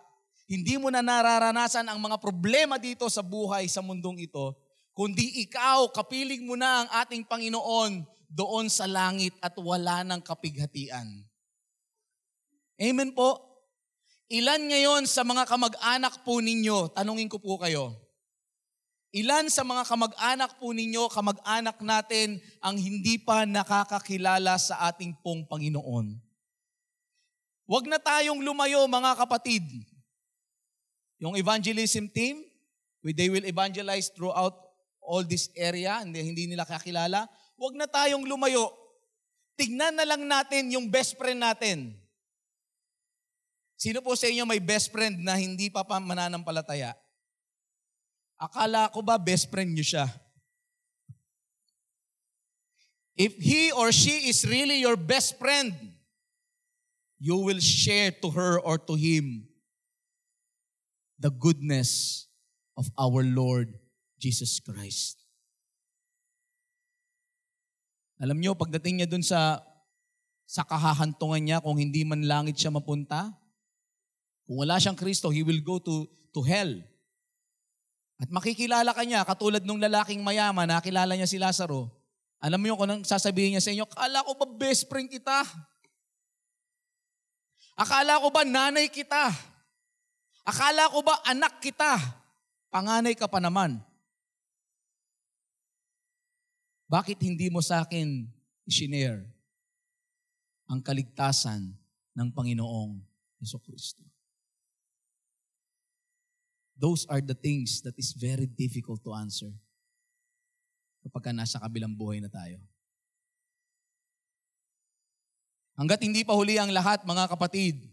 hindi 0.50 0.76
mo 0.76 0.91
na 0.91 1.00
nararanasan 1.00 1.88
ang 1.88 1.98
mga 2.02 2.17
problema 2.19 2.76
dito 2.76 3.08
sa 3.08 3.24
buhay 3.24 3.69
sa 3.72 3.80
mundong 3.80 4.26
ito, 4.26 4.54
kundi 5.00 5.48
ikaw, 5.48 5.88
kapiling 5.96 6.44
mo 6.44 6.60
na 6.60 6.84
ang 6.84 6.90
ating 7.00 7.24
Panginoon 7.24 8.04
doon 8.28 8.68
sa 8.68 8.84
langit 8.84 9.32
at 9.40 9.56
wala 9.56 10.04
ng 10.04 10.20
kapighatian. 10.20 11.24
Amen 12.76 13.16
po. 13.16 13.40
Ilan 14.28 14.68
ngayon 14.68 15.08
sa 15.08 15.24
mga 15.24 15.48
kamag-anak 15.48 16.20
po 16.28 16.44
ninyo, 16.44 16.92
tanungin 16.92 17.32
ko 17.32 17.40
po 17.40 17.56
kayo, 17.56 17.96
Ilan 19.10 19.50
sa 19.50 19.66
mga 19.66 19.90
kamag-anak 19.90 20.62
po 20.62 20.70
ninyo, 20.70 21.10
kamag-anak 21.10 21.82
natin, 21.82 22.38
ang 22.62 22.78
hindi 22.78 23.18
pa 23.18 23.42
nakakakilala 23.42 24.54
sa 24.62 24.86
ating 24.86 25.18
pong 25.26 25.50
Panginoon? 25.50 26.14
Huwag 27.66 27.86
na 27.90 27.98
tayong 27.98 28.46
lumayo 28.46 28.86
mga 28.86 29.18
kapatid. 29.18 29.66
Yung 31.18 31.34
evangelism 31.34 32.06
team, 32.06 32.46
they 33.02 33.34
will 33.34 33.50
evangelize 33.50 34.14
throughout 34.14 34.68
all 35.10 35.26
this 35.26 35.50
area, 35.58 36.06
hindi, 36.06 36.22
hindi 36.22 36.45
nila 36.45 36.69
kakilala. 36.69 37.26
Huwag 37.58 37.74
na 37.74 37.89
tayong 37.89 38.30
lumayo. 38.30 38.69
Tignan 39.58 39.98
na 39.98 40.06
lang 40.06 40.22
natin 40.30 40.69
yung 40.69 40.86
best 40.86 41.17
friend 41.17 41.41
natin. 41.41 41.98
Sino 43.74 44.06
po 44.06 44.13
sa 44.13 44.30
inyo 44.30 44.45
may 44.45 44.62
best 44.62 44.93
friend 44.93 45.17
na 45.26 45.34
hindi 45.34 45.74
pa 45.74 45.82
mananampalataya? 45.82 46.93
Akala 48.38 48.93
ko 48.93 49.02
ba 49.02 49.17
best 49.17 49.50
friend 49.50 49.74
niyo 49.74 49.98
siya? 49.98 50.06
If 53.19 53.36
he 53.36 53.74
or 53.76 53.91
she 53.91 54.32
is 54.32 54.48
really 54.48 54.80
your 54.80 54.95
best 54.95 55.36
friend, 55.41 55.76
you 57.19 57.36
will 57.36 57.60
share 57.60 58.15
to 58.24 58.32
her 58.32 58.63
or 58.63 58.80
to 58.80 58.95
him 58.95 59.43
the 61.19 61.28
goodness 61.28 62.24
of 62.80 62.88
our 62.95 63.28
Lord 63.28 63.79
Jesus 64.19 64.60
Christ. 64.60 65.23
Alam 68.19 68.36
niyo, 68.36 68.51
pagdating 68.53 68.99
niya 68.99 69.08
dun 69.08 69.23
sa 69.23 69.63
sa 70.49 70.65
kahahantungan 70.65 71.39
niya, 71.39 71.58
kung 71.62 71.77
hindi 71.77 72.01
man 72.03 72.25
langit 72.25 72.58
siya 72.58 72.73
mapunta, 72.73 73.32
kung 74.49 74.65
wala 74.65 74.82
siyang 74.82 74.97
Kristo, 74.97 75.29
he 75.29 75.45
will 75.45 75.62
go 75.62 75.77
to, 75.77 76.10
to 76.34 76.41
hell. 76.41 76.73
At 78.17 78.34
makikilala 78.34 78.91
ka 78.91 79.05
niya, 79.05 79.21
katulad 79.23 79.62
nung 79.62 79.77
lalaking 79.77 80.25
mayaman, 80.25 80.67
nakilala 80.67 81.13
niya 81.13 81.29
si 81.29 81.38
Lazaro. 81.38 81.88
Alam 82.41 82.60
mo 82.60 82.65
yung 82.65 82.79
kung 82.82 83.05
sasabihin 83.05 83.55
niya 83.55 83.63
sa 83.63 83.71
inyo, 83.71 83.86
kala 83.88 84.25
ko 84.25 84.36
ba 84.36 84.45
best 84.49 84.89
friend 84.89 85.08
kita? 85.08 85.45
Akala 87.79 88.19
ko 88.19 88.27
ba 88.34 88.43
nanay 88.43 88.91
kita? 88.91 89.32
Akala 90.43 90.91
ko 90.91 90.99
ba 91.05 91.21
anak 91.29 91.62
kita? 91.62 91.95
Panganay 92.73 93.13
ka 93.13 93.29
pa 93.29 93.38
naman. 93.38 93.79
Bakit 96.89 97.21
hindi 97.21 97.54
mo 97.54 97.62
sa 97.62 97.86
akin 97.86 98.25
isinare 98.65 99.30
ang 100.65 100.82
kaligtasan 100.82 101.69
ng 102.17 102.28
Panginoong 102.34 102.97
Yeso 103.38 103.62
Kristo? 103.62 104.02
Those 106.73 107.06
are 107.06 107.21
the 107.21 107.38
things 107.38 107.86
that 107.86 107.93
is 107.93 108.17
very 108.17 108.49
difficult 108.49 109.06
to 109.06 109.13
answer 109.13 109.54
kapag 111.06 111.30
ka 111.30 111.32
nasa 111.32 111.62
kabilang 111.62 111.93
buhay 111.93 112.17
na 112.17 112.32
tayo. 112.32 112.58
Hanggat 115.78 116.02
hindi 116.02 116.25
pa 116.25 116.34
huli 116.34 116.58
ang 116.58 116.73
lahat, 116.73 117.06
mga 117.06 117.30
kapatid, 117.30 117.86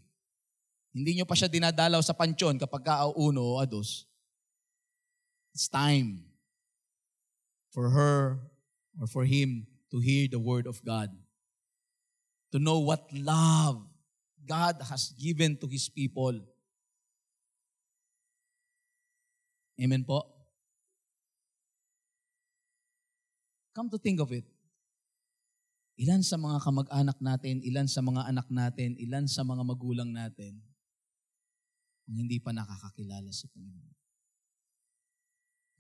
hindi 0.97 1.21
nyo 1.21 1.29
pa 1.29 1.37
siya 1.37 1.53
dinadalaw 1.53 2.01
sa 2.01 2.17
pansyon 2.17 2.57
kapag 2.57 2.83
ka 2.89 3.13
uno 3.13 3.45
o 3.45 3.61
ados, 3.61 4.09
it's 5.53 5.69
time 5.69 6.25
for 7.69 7.93
her 7.93 8.41
or 9.01 9.07
for 9.07 9.25
him 9.25 9.67
to 9.91 9.99
hear 9.99 10.29
the 10.29 10.39
word 10.39 10.67
of 10.67 10.83
God. 10.85 11.11
To 12.53 12.59
know 12.59 12.79
what 12.81 13.07
love 13.13 13.83
God 14.47 14.77
has 14.89 15.13
given 15.19 15.57
to 15.59 15.67
His 15.67 15.91
people 15.91 16.41
Amen 19.77 20.09
po? 20.09 20.25
Come 23.77 23.93
to 23.93 24.01
think 24.01 24.25
of 24.25 24.33
it. 24.33 24.49
Ilan 26.01 26.25
sa 26.25 26.41
mga 26.41 26.65
kamag-anak 26.65 27.19
natin, 27.21 27.61
ilan 27.61 27.89
sa 27.89 28.01
mga 28.01 28.29
anak 28.29 28.49
natin, 28.49 28.97
ilan 28.97 29.29
sa 29.29 29.45
mga 29.45 29.65
magulang 29.65 30.13
natin 30.13 30.61
ang 32.09 32.17
hindi 32.25 32.41
pa 32.41 32.53
nakakakilala 32.53 33.29
sa 33.33 33.49
Panginoon. 33.53 33.97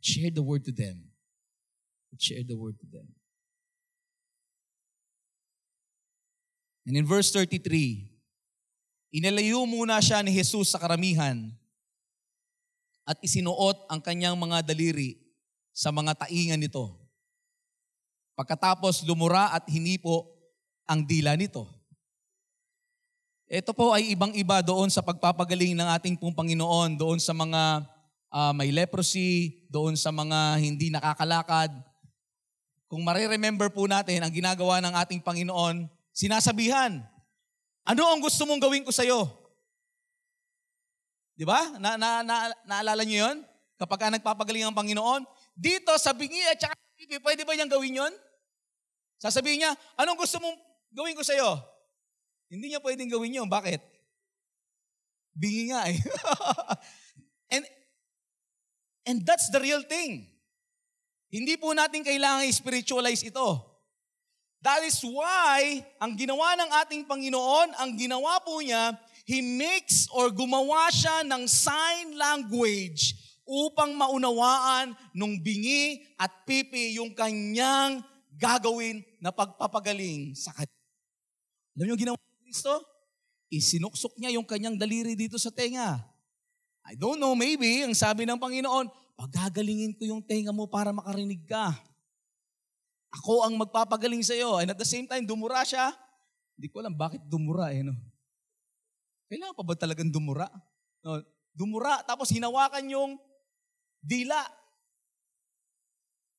Share 0.01 0.33
the 0.33 0.45
word 0.45 0.65
to 0.69 0.73
them. 0.73 1.09
Share 2.17 2.47
the 2.47 2.57
word 2.57 2.81
to 2.81 2.87
them. 2.89 3.13
And 6.87 6.95
in 6.95 7.05
verse 7.05 7.35
33, 7.35 8.07
inalayo 9.11 9.67
muna 9.67 9.99
siya 9.99 10.23
ni 10.23 10.31
Jesus 10.31 10.71
sa 10.71 10.79
karamihan 10.79 11.51
at 13.05 13.19
isinuot 13.21 13.91
ang 13.91 13.99
kanyang 13.99 14.39
mga 14.39 14.63
daliri 14.71 15.19
sa 15.75 15.91
mga 15.91 16.15
taingan 16.25 16.63
nito. 16.63 16.95
Pagkatapos 18.39 19.05
lumura 19.05 19.53
at 19.53 19.67
hinipo 19.67 20.31
ang 20.87 21.03
dila 21.03 21.35
nito. 21.35 21.67
Ito 23.47 23.71
po 23.71 23.95
ay 23.95 24.11
ibang-iba 24.15 24.59
doon 24.59 24.91
sa 24.91 25.07
pagpapagaling 25.07 25.79
ng 25.79 25.89
ating 25.95 26.19
pong 26.19 26.35
Panginoon, 26.35 26.99
doon 26.99 27.23
sa 27.23 27.31
mga 27.31 27.87
uh, 28.31 28.51
may 28.51 28.75
leprosy, 28.75 29.63
doon 29.71 29.95
sa 29.95 30.11
mga 30.11 30.59
hindi 30.59 30.91
nakakalakad. 30.91 31.71
Kung 32.87 33.03
mariremember 33.03 33.67
po 33.75 33.91
natin 33.91 34.23
ang 34.23 34.31
ginagawa 34.31 34.79
ng 34.79 34.95
ating 35.03 35.21
Panginoon, 35.23 35.91
sinasabihan, 36.15 37.03
ano 37.83 38.03
ang 38.07 38.23
gusto 38.23 38.47
mong 38.47 38.63
gawin 38.63 38.87
ko 38.87 38.95
sa 38.95 39.03
iyo? 39.03 39.27
Di 41.35 41.43
ba? 41.43 41.77
Na, 41.83 41.99
na, 41.99 42.23
na, 42.23 42.55
naalala 42.65 43.03
niyo 43.03 43.27
yon? 43.27 43.43
Kapag 43.77 43.99
ka 44.01 44.09
nagpapagaling 44.09 44.65
ang 44.65 44.79
Panginoon, 44.79 45.27
dito 45.53 45.93
sa 46.01 46.17
bingi 46.17 46.41
at 46.49 46.57
saka 46.63 46.75
pipi, 46.97 47.21
pwede 47.21 47.45
ba 47.45 47.53
niyang 47.53 47.75
gawin 47.75 48.01
yon? 48.01 48.15
Sasabihin 49.21 49.67
niya, 49.67 49.73
anong 49.99 50.17
gusto 50.17 50.41
mong 50.41 50.57
gawin 50.95 51.17
ko 51.19 51.27
sa 51.27 51.37
iyo? 51.37 51.61
Hindi 52.47 52.71
niya 52.73 52.81
pwedeng 52.81 53.11
gawin 53.11 53.37
yon. 53.43 53.51
Bakit? 53.51 53.83
Bingi 55.37 55.75
nga 55.75 55.91
eh. 55.91 55.99
and, 57.55 57.65
and 59.05 59.19
that's 59.27 59.51
the 59.51 59.61
real 59.61 59.83
thing. 59.85 60.36
Hindi 61.31 61.59
po 61.59 61.75
natin 61.75 62.07
kailangan 62.07 62.47
spiritualize 62.55 63.27
ito. 63.27 63.49
That 64.63 64.83
is 64.83 64.99
why, 65.05 65.85
ang 66.03 66.19
ginawa 66.19 66.59
ng 66.59 66.71
ating 66.87 67.03
Panginoon, 67.07 67.77
ang 67.77 67.91
ginawa 67.95 68.43
po 68.43 68.59
niya, 68.59 68.99
He 69.27 69.43
makes 69.43 70.07
or 70.15 70.31
gumawa 70.31 70.87
siya 70.91 71.27
ng 71.27 71.51
sign 71.51 72.15
language 72.15 73.19
upang 73.43 73.95
maunawaan 73.95 74.95
nung 75.15 75.39
bingi 75.43 76.03
at 76.15 76.31
pipi 76.47 76.95
yung 76.95 77.11
kanyang 77.11 78.07
gagawin 78.39 79.03
na 79.19 79.35
pagpapagaling 79.35 80.35
sa 80.39 80.55
kanya. 80.55 80.79
Alam 81.75 81.85
niyo 81.91 81.97
ginawa 81.99 82.19
ni 82.19 82.51
Kristo? 82.51 82.73
Isinuksok 83.51 84.15
niya 84.19 84.35
yung 84.35 84.47
kanyang 84.47 84.79
daliri 84.79 85.19
dito 85.19 85.39
sa 85.39 85.51
tenga. 85.51 85.99
I 86.87 86.95
don't 86.95 87.19
know, 87.19 87.35
maybe, 87.35 87.83
ang 87.83 87.99
sabi 87.99 88.27
ng 88.27 88.39
Panginoon, 88.39 88.87
pagagalingin 89.17 89.97
ko 89.97 90.05
yung 90.05 90.23
tenga 90.23 90.53
mo 90.53 90.69
para 90.69 90.93
makarinig 90.93 91.43
ka. 91.49 91.73
Ako 93.23 93.49
ang 93.49 93.57
magpapagaling 93.57 94.21
sa 94.21 94.37
iyo. 94.37 94.61
And 94.61 94.71
at 94.71 94.79
the 94.79 94.87
same 94.87 95.09
time, 95.09 95.25
dumura 95.25 95.65
siya. 95.65 95.97
Hindi 96.57 96.69
ko 96.69 96.85
alam 96.85 96.93
bakit 96.93 97.25
dumura 97.25 97.73
eh. 97.73 97.81
No? 97.81 97.97
Kailangan 99.33 99.57
pa 99.57 99.65
ba 99.65 99.75
talagang 99.75 100.13
dumura? 100.13 100.47
No, 101.01 101.19
dumura, 101.57 102.05
tapos 102.05 102.29
hinawakan 102.31 102.85
yung 102.93 103.13
dila. 104.05 104.39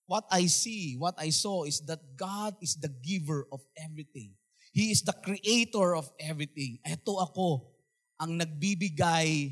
What 0.07 0.23
I 0.31 0.47
see, 0.47 0.95
what 0.95 1.19
I 1.19 1.35
saw 1.35 1.67
is 1.67 1.83
that 1.89 1.99
God 2.15 2.55
is 2.63 2.79
the 2.79 2.87
giver 2.87 3.43
of 3.51 3.59
everything. 3.75 4.37
He 4.71 4.93
is 4.93 5.03
the 5.03 5.11
creator 5.11 5.97
of 5.97 6.07
everything. 6.15 6.79
Ito 6.85 7.19
ako, 7.19 7.75
ang 8.21 8.39
nagbibigay 8.39 9.51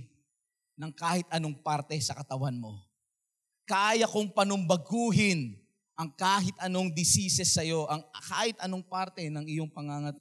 ng 0.80 0.92
kahit 0.96 1.28
anong 1.34 1.60
parte 1.60 1.98
sa 2.00 2.16
katawan 2.16 2.56
mo. 2.56 2.85
Kaya 3.66 4.06
kong 4.06 4.30
panumbaguhin 4.32 5.58
ang 5.98 6.14
kahit 6.14 6.54
anong 6.62 6.94
diseases 6.94 7.50
sa 7.50 7.66
iyo, 7.66 7.90
ang 7.90 8.06
kahit 8.14 8.54
anong 8.62 8.86
parte 8.86 9.26
ng 9.32 9.48
iyong 9.48 9.72
pangangat. 9.72 10.14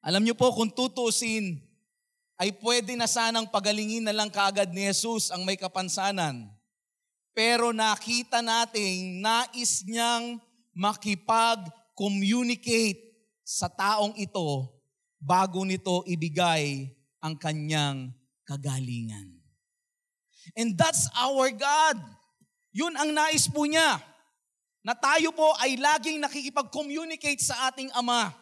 Alam 0.00 0.24
niyo 0.24 0.32
po, 0.32 0.48
kung 0.56 0.72
tutusin, 0.72 1.60
ay 2.40 2.56
pwede 2.64 2.96
na 2.96 3.04
sanang 3.04 3.44
pagalingin 3.52 4.00
na 4.00 4.16
lang 4.16 4.32
kaagad 4.32 4.72
ni 4.72 4.88
Jesus 4.88 5.28
ang 5.28 5.44
may 5.44 5.60
kapansanan. 5.60 6.48
Pero 7.36 7.76
nakita 7.76 8.40
nating 8.40 9.20
nais 9.20 9.84
niyang 9.84 10.40
makipag-communicate 10.72 13.12
sa 13.44 13.68
taong 13.68 14.16
ito 14.16 14.72
bago 15.20 15.68
nito 15.68 16.00
ibigay 16.08 16.88
ang 17.20 17.36
kanyang 17.36 18.08
kagalingan. 18.48 19.39
And 20.56 20.74
that's 20.74 21.10
our 21.16 21.50
God. 21.52 21.96
Yun 22.70 22.94
ang 22.94 23.10
nais 23.10 23.46
po 23.50 23.66
niya. 23.66 23.98
Na 24.80 24.96
tayo 24.96 25.30
po 25.36 25.52
ay 25.60 25.76
laging 25.76 26.22
nakikipag-communicate 26.24 27.40
sa 27.42 27.68
ating 27.68 27.92
Ama. 27.92 28.32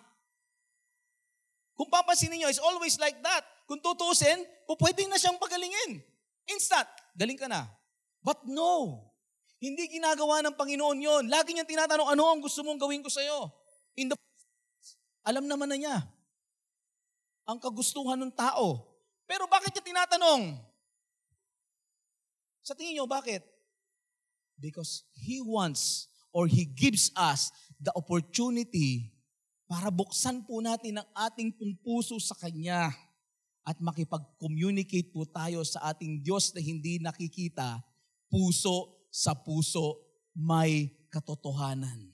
Kung 1.74 1.90
papansinin 1.90 2.42
niyo, 2.42 2.50
it's 2.50 2.62
always 2.62 2.98
like 2.98 3.18
that. 3.22 3.42
Kung 3.66 3.82
tutusin, 3.82 4.42
po 4.66 4.74
pwede 4.78 5.06
na 5.06 5.18
siyang 5.18 5.38
pagalingin. 5.38 6.02
Instant, 6.50 6.87
galing 7.14 7.38
ka 7.38 7.50
na. 7.50 7.66
But 8.22 8.46
no, 8.46 9.02
hindi 9.58 9.90
ginagawa 9.90 10.42
ng 10.46 10.54
Panginoon 10.54 10.98
yon. 10.98 11.24
Lagi 11.26 11.54
niyang 11.54 11.68
tinatanong, 11.68 12.14
ano 12.14 12.22
ang 12.30 12.40
gusto 12.42 12.62
mong 12.62 12.78
gawin 12.78 13.02
ko 13.02 13.11
sa'yo? 13.11 13.50
In 13.98 14.11
the 14.11 14.16
alam 15.28 15.44
naman 15.44 15.68
na 15.68 15.76
niya 15.76 15.96
ang 17.44 17.61
kagustuhan 17.61 18.16
ng 18.16 18.32
tao. 18.32 18.80
Pero 19.28 19.44
bakit 19.44 19.76
niya 19.76 19.84
tinatanong? 19.84 20.56
Sa 22.68 22.76
tingin 22.76 23.00
niyo, 23.00 23.09
bakit? 23.09 23.40
Because 24.61 25.09
He 25.16 25.40
wants 25.40 26.12
or 26.37 26.44
He 26.44 26.68
gives 26.68 27.09
us 27.16 27.48
the 27.81 27.88
opportunity 27.96 29.09
para 29.64 29.88
buksan 29.88 30.44
po 30.44 30.61
natin 30.61 31.00
ang 31.00 31.09
ating 31.16 31.48
pong 31.57 31.72
puso 31.81 32.20
sa 32.20 32.37
Kanya 32.37 32.92
at 33.64 33.81
makipag-communicate 33.81 35.09
po 35.09 35.24
tayo 35.24 35.64
sa 35.64 35.88
ating 35.88 36.20
Diyos 36.20 36.52
na 36.52 36.61
hindi 36.61 37.00
nakikita, 37.00 37.81
puso 38.28 39.09
sa 39.09 39.33
puso 39.33 40.04
may 40.37 40.92
katotohanan. 41.09 42.12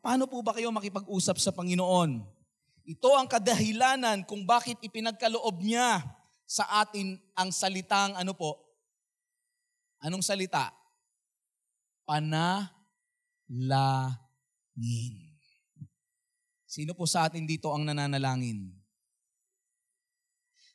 Paano 0.00 0.24
po 0.24 0.40
ba 0.40 0.56
kayo 0.56 0.72
makipag-usap 0.72 1.36
sa 1.36 1.52
Panginoon? 1.52 2.24
Ito 2.88 3.08
ang 3.20 3.28
kadahilanan 3.28 4.24
kung 4.24 4.48
bakit 4.48 4.80
ipinagkaloob 4.80 5.60
niya 5.60 6.00
sa 6.48 6.64
atin 6.80 7.20
ang 7.36 7.52
salitang 7.52 8.16
ano 8.16 8.32
po? 8.32 8.56
Anong 10.00 10.24
salita? 10.24 10.72
Panalangin. 12.08 12.72
Sino 16.64 16.96
po 16.96 17.04
sa 17.04 17.28
atin 17.28 17.44
dito 17.44 17.68
ang 17.68 17.84
nananalangin? 17.84 18.72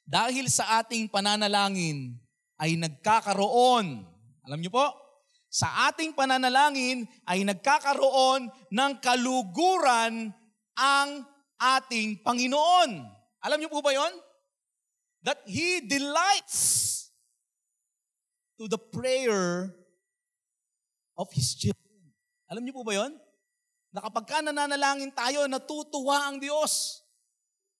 Dahil 0.05 0.45
sa 0.51 0.83
ating 0.83 1.09
pananalangin 1.09 2.21
ay 2.61 2.77
nagkakaroon, 2.77 4.05
alam 4.45 4.59
niyo 4.61 4.69
po, 4.69 4.85
sa 5.49 5.89
ating 5.89 6.13
pananalangin 6.13 7.07
ay 7.25 7.41
nagkakaroon 7.47 8.51
ng 8.69 8.91
kaluguran 9.01 10.29
ang 10.77 11.09
ating 11.57 12.21
Panginoon. 12.21 12.89
Alam 13.41 13.57
niyo 13.57 13.69
po 13.71 13.81
ba 13.81 13.95
yon? 13.95 14.13
That 15.23 15.39
He 15.47 15.79
delights 15.83 17.09
to 18.59 18.67
the 18.67 18.77
prayer 18.77 19.71
of 21.17 21.27
His 21.31 21.55
children. 21.55 22.11
Alam 22.51 22.67
niyo 22.67 22.79
po 22.79 22.83
ba 22.83 22.93
yon? 22.93 23.15
Na 23.93 24.03
kapag 24.03 24.25
ka 24.25 24.37
nananalangin 24.43 25.13
tayo, 25.15 25.45
natutuwa 25.47 26.27
ang 26.27 26.37
Diyos. 26.43 27.03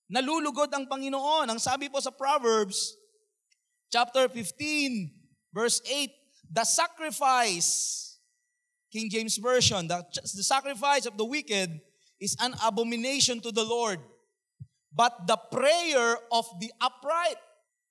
Nalulugod 0.07 0.69
ang 0.71 0.85
Panginoon. 0.85 1.49
Ang 1.49 1.59
sabi 1.59 1.89
po 1.89 1.97
sa 1.97 2.13
Proverbs, 2.13 2.93
chapter 3.89 4.29
15, 4.29 5.09
verse 5.53 5.81
8, 5.85 6.09
the 6.53 6.65
sacrifice, 6.65 7.69
King 8.93 9.09
James 9.09 9.41
Version, 9.41 9.89
the, 9.89 10.05
the 10.21 10.45
sacrifice 10.45 11.09
of 11.09 11.17
the 11.17 11.25
wicked 11.25 11.81
is 12.21 12.37
an 12.39 12.53
abomination 12.61 13.41
to 13.41 13.51
the 13.51 13.65
Lord. 13.65 13.97
But 14.93 15.25
the 15.25 15.35
prayer 15.49 16.21
of 16.29 16.45
the 16.61 16.69
upright, 16.77 17.41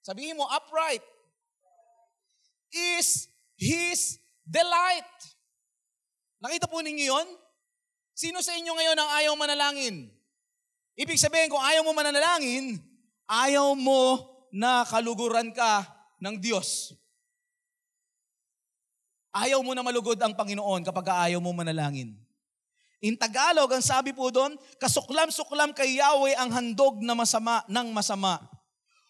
sabihin 0.06 0.38
mo 0.38 0.46
upright, 0.46 1.02
is 2.70 3.26
His 3.58 4.22
delight. 4.46 5.10
Nakita 6.38 6.70
po 6.70 6.78
ninyo 6.78 7.10
yon? 7.10 7.28
Sino 8.14 8.38
sa 8.38 8.54
inyo 8.54 8.70
ngayon 8.70 8.98
ang 8.98 9.10
ayaw 9.18 9.34
manalangin? 9.34 10.14
Ibig 10.94 11.18
sabihin, 11.18 11.50
kung 11.50 11.62
ayaw 11.62 11.82
mo 11.82 11.90
manalangin, 11.90 12.78
ayaw 13.26 13.74
mo 13.74 14.30
na 14.54 14.86
kaluguran 14.86 15.50
ka 15.50 15.88
ng 16.22 16.38
Diyos. 16.38 16.94
Ayaw 19.32 19.64
mo 19.64 19.72
na 19.72 19.80
malugod 19.80 20.20
ang 20.20 20.36
Panginoon 20.36 20.84
kapag 20.84 21.08
ayaw 21.32 21.40
mo 21.40 21.50
manalangin. 21.56 22.14
In 23.02 23.18
Tagalog, 23.18 23.66
ang 23.74 23.82
sabi 23.82 24.14
po 24.14 24.30
doon, 24.30 24.54
kasuklam-suklam 24.78 25.74
kay 25.74 25.98
Yahweh 25.98 26.38
ang 26.38 26.54
handog 26.54 27.02
na 27.02 27.18
masama 27.18 27.66
ng 27.66 27.90
masama. 27.90 28.38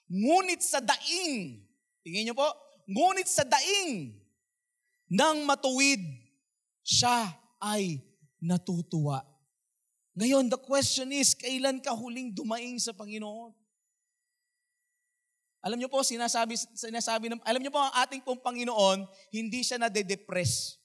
Ngunit 0.08 0.64
sa 0.64 0.80
daing, 0.80 1.60
tingin 2.00 2.24
niyo 2.24 2.32
po, 2.32 2.48
ngunit 2.88 3.28
sa 3.28 3.44
daing 3.44 4.16
ng 5.12 5.36
matuwid, 5.44 6.00
siya 6.80 7.36
ay 7.60 8.00
natutuwa. 8.40 9.20
Ngayon, 10.16 10.48
the 10.48 10.60
question 10.60 11.12
is, 11.12 11.36
kailan 11.36 11.76
ka 11.84 11.92
huling 11.92 12.32
dumaing 12.32 12.80
sa 12.80 12.96
Panginoon? 12.96 13.52
Alam 15.62 15.78
niyo 15.78 15.92
po, 15.92 16.00
sinasabi, 16.00 16.56
sinasabi 16.74 17.28
ng, 17.28 17.40
alam 17.44 17.60
niyo 17.60 17.70
po, 17.70 17.78
ang 17.78 17.92
ating 18.02 18.24
pong 18.24 18.40
Panginoon, 18.40 19.04
hindi 19.30 19.60
siya 19.62 19.78
nade-depress. 19.78 20.81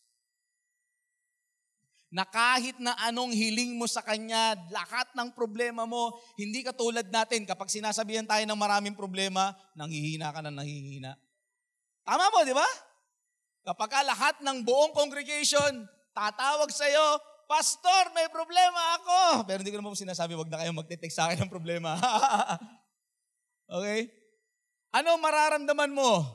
Na 2.18 2.26
kahit 2.26 2.82
na 2.82 2.98
anong 3.06 3.30
hiling 3.30 3.78
mo 3.78 3.86
sa 3.86 4.02
Kanya, 4.02 4.58
lahat 4.74 5.06
ng 5.14 5.38
problema 5.38 5.86
mo, 5.86 6.18
hindi 6.34 6.66
katulad 6.66 7.06
natin. 7.14 7.46
Kapag 7.46 7.70
sinasabihan 7.70 8.26
tayo 8.26 8.42
ng 8.42 8.58
maraming 8.58 8.98
problema, 8.98 9.54
nanghihina 9.78 10.34
ka 10.34 10.42
na 10.42 10.50
nanghihina. 10.50 11.14
Tama 12.02 12.34
po, 12.34 12.42
di 12.42 12.58
ba? 12.58 12.66
Kapag 13.70 13.90
ka 13.94 14.02
lahat 14.02 14.42
ng 14.42 14.66
buong 14.66 14.98
congregation 14.98 15.86
tatawag 16.18 16.74
sa 16.74 16.90
iyo, 16.90 17.22
Pastor, 17.46 18.10
may 18.18 18.26
problema 18.34 18.98
ako. 18.98 19.46
Pero 19.46 19.62
hindi 19.62 19.70
ko 19.70 19.78
naman 19.78 19.94
sinasabi, 19.94 20.34
wag 20.34 20.50
na 20.50 20.58
kayo 20.58 20.74
magte-text 20.74 21.22
sa 21.22 21.30
akin 21.30 21.46
ng 21.46 21.54
problema. 21.54 22.02
okay? 23.78 24.10
Ano 24.90 25.22
mararamdaman 25.22 25.94
mo? 25.94 26.26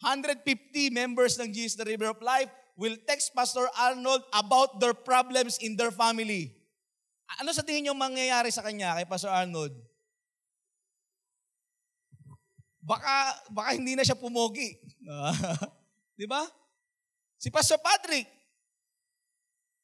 150 0.00 0.88
members 0.88 1.36
ng 1.36 1.52
Jesus 1.52 1.76
the 1.76 1.84
River 1.84 2.16
of 2.16 2.24
Life 2.24 2.48
will 2.80 2.96
text 3.04 3.36
Pastor 3.36 3.68
Arnold 3.76 4.24
about 4.32 4.80
their 4.80 4.96
problems 4.96 5.60
in 5.60 5.76
their 5.76 5.92
family. 5.92 6.56
Ano 7.36 7.52
sa 7.52 7.60
tingin 7.60 7.84
niyo 7.84 7.94
mangyayari 7.94 8.48
sa 8.48 8.64
kanya 8.64 8.96
kay 8.96 9.04
Pastor 9.04 9.28
Arnold? 9.28 9.76
Baka, 12.80 13.36
baka 13.52 13.76
hindi 13.76 13.92
na 13.92 14.02
siya 14.02 14.16
pumogi. 14.16 14.80
Di 16.18 16.24
ba? 16.24 16.40
Si 17.36 17.52
Pastor 17.52 17.76
Patrick, 17.84 18.24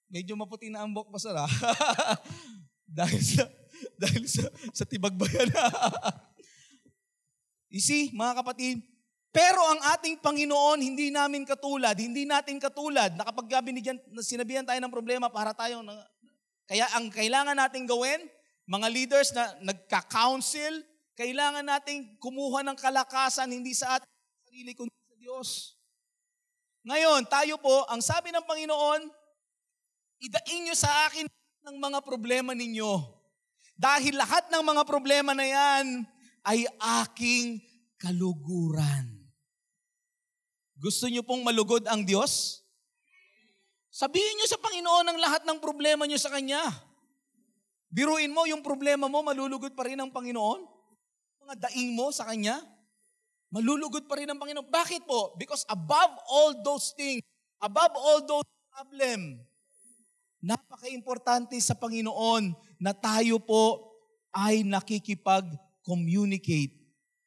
medyo 0.09 0.33
maputi 0.33 0.73
na 0.73 0.81
ang 0.81 0.91
buhok 0.97 1.13
Pastor 1.13 1.37
ha? 1.37 1.47
dahil 2.99 3.21
sa, 3.21 3.45
dahil 4.01 4.25
sa, 4.25 4.49
sa 4.73 4.89
tibagbayan. 4.89 5.53
You 7.67 7.83
see, 7.83 8.15
mga 8.15 8.41
kapatid, 8.41 8.81
pero 9.37 9.61
ang 9.69 9.81
ating 9.93 10.17
Panginoon, 10.25 10.81
hindi 10.81 11.13
namin 11.13 11.45
katulad, 11.45 11.93
hindi 11.93 12.25
natin 12.25 12.57
katulad 12.57 13.13
na 13.21 13.29
kapag 13.29 13.53
sinabihan 14.25 14.65
tayo 14.65 14.81
ng 14.81 14.89
problema 14.89 15.29
para 15.29 15.53
tayo, 15.53 15.85
na, 15.85 15.93
kaya 16.65 16.89
ang 16.97 17.13
kailangan 17.13 17.53
natin 17.53 17.85
gawin, 17.85 18.25
mga 18.65 18.89
leaders 18.89 19.37
na 19.37 19.53
nagka-counsel, 19.61 20.81
kailangan 21.13 21.69
nating 21.69 22.17
kumuha 22.17 22.65
ng 22.65 22.81
kalakasan, 22.81 23.53
hindi 23.53 23.77
sa 23.77 24.01
ating 24.01 24.09
sarili, 24.49 24.73
kundi 24.73 24.97
sa 25.05 25.17
Diyos. 25.21 25.77
Ngayon, 26.89 27.29
tayo 27.29 27.61
po, 27.61 27.85
ang 27.93 28.01
sabi 28.01 28.33
ng 28.33 28.41
Panginoon, 28.41 29.05
idaing 30.17 30.65
nyo 30.65 30.77
sa 30.81 31.13
akin 31.13 31.29
ng 31.69 31.77
mga 31.77 32.01
problema 32.01 32.57
ninyo. 32.57 33.05
Dahil 33.77 34.17
lahat 34.17 34.49
ng 34.49 34.65
mga 34.65 34.83
problema 34.89 35.37
na 35.37 35.45
yan, 35.45 36.09
ay 36.41 36.65
aking 37.05 37.61
kaluguran. 38.01 39.16
Gusto 40.77 41.09
niyo 41.09 41.25
pong 41.25 41.41
malugod 41.41 41.89
ang 41.89 42.05
Diyos? 42.05 42.61
Sabihin 43.89 44.37
niyo 44.37 44.45
sa 44.45 44.61
Panginoon 44.61 45.09
ang 45.09 45.17
lahat 45.17 45.49
ng 45.49 45.57
problema 45.57 46.05
niyo 46.05 46.21
sa 46.21 46.29
Kanya. 46.29 46.61
Biruin 47.89 48.29
mo 48.29 48.45
yung 48.45 48.61
problema 48.61 49.09
mo, 49.09 49.25
malulugod 49.25 49.73
pa 49.73 49.89
rin 49.89 49.97
ang 49.97 50.13
Panginoon. 50.13 50.61
Mga 51.49 51.55
daing 51.71 51.97
mo 51.97 52.13
sa 52.13 52.29
Kanya, 52.29 52.61
malulugod 53.49 54.05
pa 54.05 54.21
rin 54.21 54.29
ang 54.29 54.37
Panginoon. 54.37 54.69
Bakit 54.69 55.09
po? 55.09 55.33
Because 55.41 55.65
above 55.73 56.13
all 56.29 56.53
those 56.61 56.93
things, 56.93 57.25
above 57.57 57.97
all 57.97 58.21
those 58.29 58.45
problem, 58.77 59.41
napaka-importante 60.45 61.57
sa 61.65 61.73
Panginoon 61.73 62.53
na 62.77 62.93
tayo 62.93 63.41
po 63.41 63.97
ay 64.37 64.61
nakikipag-communicate 64.69 66.77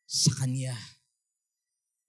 sa 0.06 0.38
Kanya. 0.38 0.78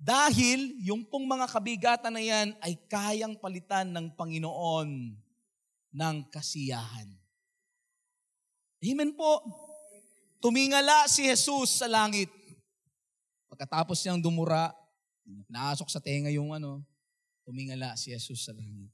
Dahil 0.01 0.81
yung 0.81 1.05
pong 1.05 1.29
mga 1.29 1.45
kabigatan 1.45 2.17
na 2.17 2.25
yan 2.25 2.57
ay 2.65 2.73
kayang 2.89 3.37
palitan 3.37 3.93
ng 3.93 4.09
Panginoon 4.17 5.13
ng 5.93 6.17
kasiyahan. 6.33 7.05
Amen 8.81 9.13
po. 9.13 9.45
Tumingala 10.41 11.05
si 11.05 11.29
Jesus 11.29 11.85
sa 11.85 11.85
langit. 11.85 12.33
Pagkatapos 13.53 14.01
niyang 14.01 14.25
dumura, 14.25 14.73
naasok 15.53 15.93
sa 15.93 16.01
tenga 16.01 16.33
yung 16.33 16.57
ano, 16.57 16.81
tumingala 17.45 17.93
si 18.01 18.17
Jesus 18.17 18.49
sa 18.49 18.57
langit. 18.57 18.89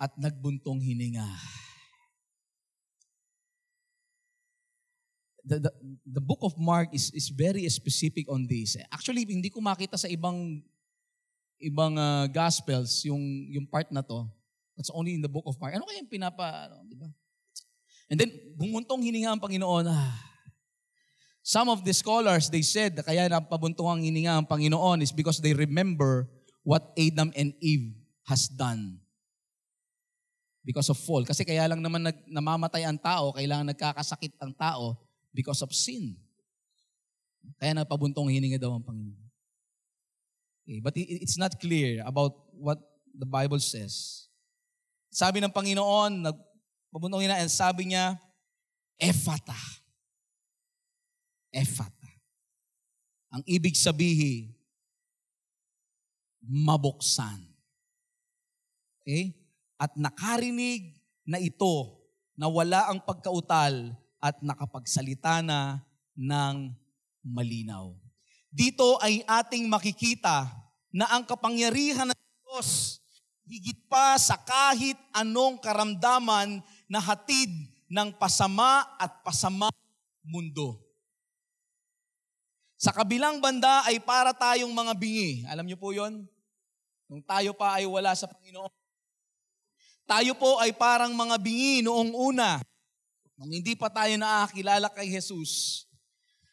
At 0.00 0.16
nagbuntong 0.16 0.80
hininga. 0.80 1.28
The, 5.44 5.68
the, 6.08 6.24
book 6.24 6.40
of 6.40 6.56
Mark 6.56 6.88
is, 6.96 7.12
is 7.12 7.28
very 7.28 7.68
specific 7.68 8.24
on 8.32 8.48
this. 8.48 8.80
Actually, 8.88 9.28
hindi 9.28 9.52
ko 9.52 9.60
makita 9.60 10.00
sa 10.00 10.08
ibang 10.08 10.64
ibang 11.60 12.00
uh, 12.00 12.24
gospels 12.32 13.04
yung 13.04 13.20
yung 13.52 13.68
part 13.68 13.92
na 13.92 14.00
to. 14.00 14.24
That's 14.72 14.88
only 14.88 15.14
in 15.14 15.20
the 15.20 15.28
book 15.28 15.44
of 15.44 15.60
Mark. 15.60 15.76
Ano 15.76 15.84
kaya 15.84 16.00
yung 16.00 16.08
pinapa, 16.08 16.66
ano, 16.66 16.80
di 16.88 16.96
ba? 16.96 17.12
And 18.08 18.16
then, 18.16 18.32
bumuntong 18.56 19.04
hininga 19.04 19.36
ang 19.36 19.42
Panginoon. 19.44 19.84
Ah, 19.86 20.16
Some 21.44 21.68
of 21.68 21.84
the 21.84 21.92
scholars, 21.92 22.48
they 22.48 22.64
said, 22.64 22.96
kaya 23.04 23.28
na 23.28 23.44
pabuntong 23.44 23.84
ang 23.84 24.00
hininga 24.00 24.32
ang 24.32 24.48
Panginoon 24.48 25.04
is 25.04 25.12
because 25.12 25.44
they 25.44 25.52
remember 25.52 26.24
what 26.64 26.96
Adam 26.96 27.28
and 27.36 27.52
Eve 27.60 27.92
has 28.24 28.48
done. 28.48 28.96
Because 30.64 30.88
of 30.88 30.96
fall. 30.96 31.20
Kasi 31.28 31.44
kaya 31.44 31.68
lang 31.68 31.84
naman 31.84 32.08
nag, 32.08 32.16
namamatay 32.24 32.88
ang 32.88 32.96
tao, 32.96 33.36
kailangan 33.36 33.76
nagkakasakit 33.76 34.40
ang 34.40 34.56
tao 34.56 35.03
because 35.34 35.60
of 35.66 35.74
sin. 35.74 36.14
Kaya 37.58 37.74
napabuntong 37.74 38.30
hininga 38.30 38.62
daw 38.62 38.72
ang 38.72 38.86
Panginoon. 38.86 39.26
Okay, 40.64 40.80
but 40.80 40.96
it's 40.96 41.36
not 41.36 41.52
clear 41.60 42.00
about 42.06 42.32
what 42.56 42.80
the 43.12 43.28
Bible 43.28 43.60
says. 43.60 44.24
Sabi 45.12 45.42
ng 45.42 45.52
Panginoon, 45.52 46.24
nagpabuntong 46.24 47.20
hininga, 47.20 47.42
and 47.42 47.52
sabi 47.52 47.92
niya, 47.92 48.16
Ephata. 48.96 49.58
Ephata. 51.52 52.10
Ang 53.34 53.42
ibig 53.50 53.74
sabihin, 53.74 54.54
mabuksan. 56.46 57.42
Okay? 59.02 59.34
At 59.76 59.92
nakarinig 59.98 60.96
na 61.26 61.42
ito 61.42 61.98
na 62.38 62.46
wala 62.46 62.88
ang 62.88 63.02
pagkautal 63.02 63.92
at 64.24 64.40
nakapagsalita 64.40 65.44
na 65.44 65.84
ng 66.16 66.72
malinaw. 67.20 67.92
Dito 68.48 68.96
ay 69.04 69.20
ating 69.28 69.68
makikita 69.68 70.48
na 70.88 71.12
ang 71.12 71.28
kapangyarihan 71.28 72.08
ng 72.08 72.20
Diyos 72.48 73.02
higit 73.44 73.84
pa 73.84 74.16
sa 74.16 74.40
kahit 74.40 74.96
anong 75.12 75.60
karamdaman 75.60 76.64
na 76.88 77.00
hatid 77.04 77.52
ng 77.92 78.16
pasama 78.16 78.88
at 78.96 79.20
pasama 79.20 79.68
mundo. 80.24 80.80
Sa 82.80 82.96
kabilang 82.96 83.44
banda 83.44 83.84
ay 83.84 84.00
para 84.00 84.32
tayong 84.32 84.72
mga 84.72 84.92
bingi. 84.96 85.44
Alam 85.52 85.68
niyo 85.68 85.76
po 85.76 85.92
yon? 85.92 86.24
Nung 87.12 87.20
tayo 87.20 87.52
pa 87.52 87.76
ay 87.76 87.84
wala 87.84 88.16
sa 88.16 88.24
Panginoon. 88.24 88.72
Tayo 90.04 90.32
po 90.36 90.60
ay 90.60 90.72
parang 90.72 91.12
mga 91.12 91.36
bingi 91.40 91.84
noong 91.84 92.12
una. 92.12 92.60
Nung 93.34 93.50
hindi 93.50 93.74
pa 93.74 93.90
tayo 93.90 94.14
nakakilala 94.14 94.86
kay 94.94 95.10
Jesus, 95.10 95.84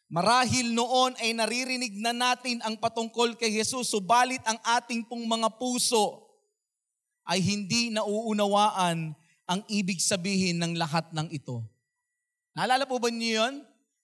marahil 0.10 0.74
noon 0.74 1.14
ay 1.22 1.38
naririnig 1.38 1.94
na 2.02 2.10
natin 2.10 2.58
ang 2.66 2.74
patungkol 2.74 3.38
kay 3.38 3.54
Jesus, 3.54 3.94
subalit 3.94 4.42
ang 4.50 4.58
ating 4.82 5.06
pong 5.06 5.30
mga 5.30 5.50
puso 5.62 6.26
ay 7.30 7.38
hindi 7.38 7.94
nauunawaan 7.94 9.14
ang 9.46 9.62
ibig 9.70 10.02
sabihin 10.02 10.58
ng 10.58 10.74
lahat 10.74 11.06
ng 11.14 11.30
ito. 11.30 11.62
Naalala 12.58 12.90
po 12.90 12.98
ba 12.98 13.14
niyo 13.14 13.46
yun? 13.46 13.56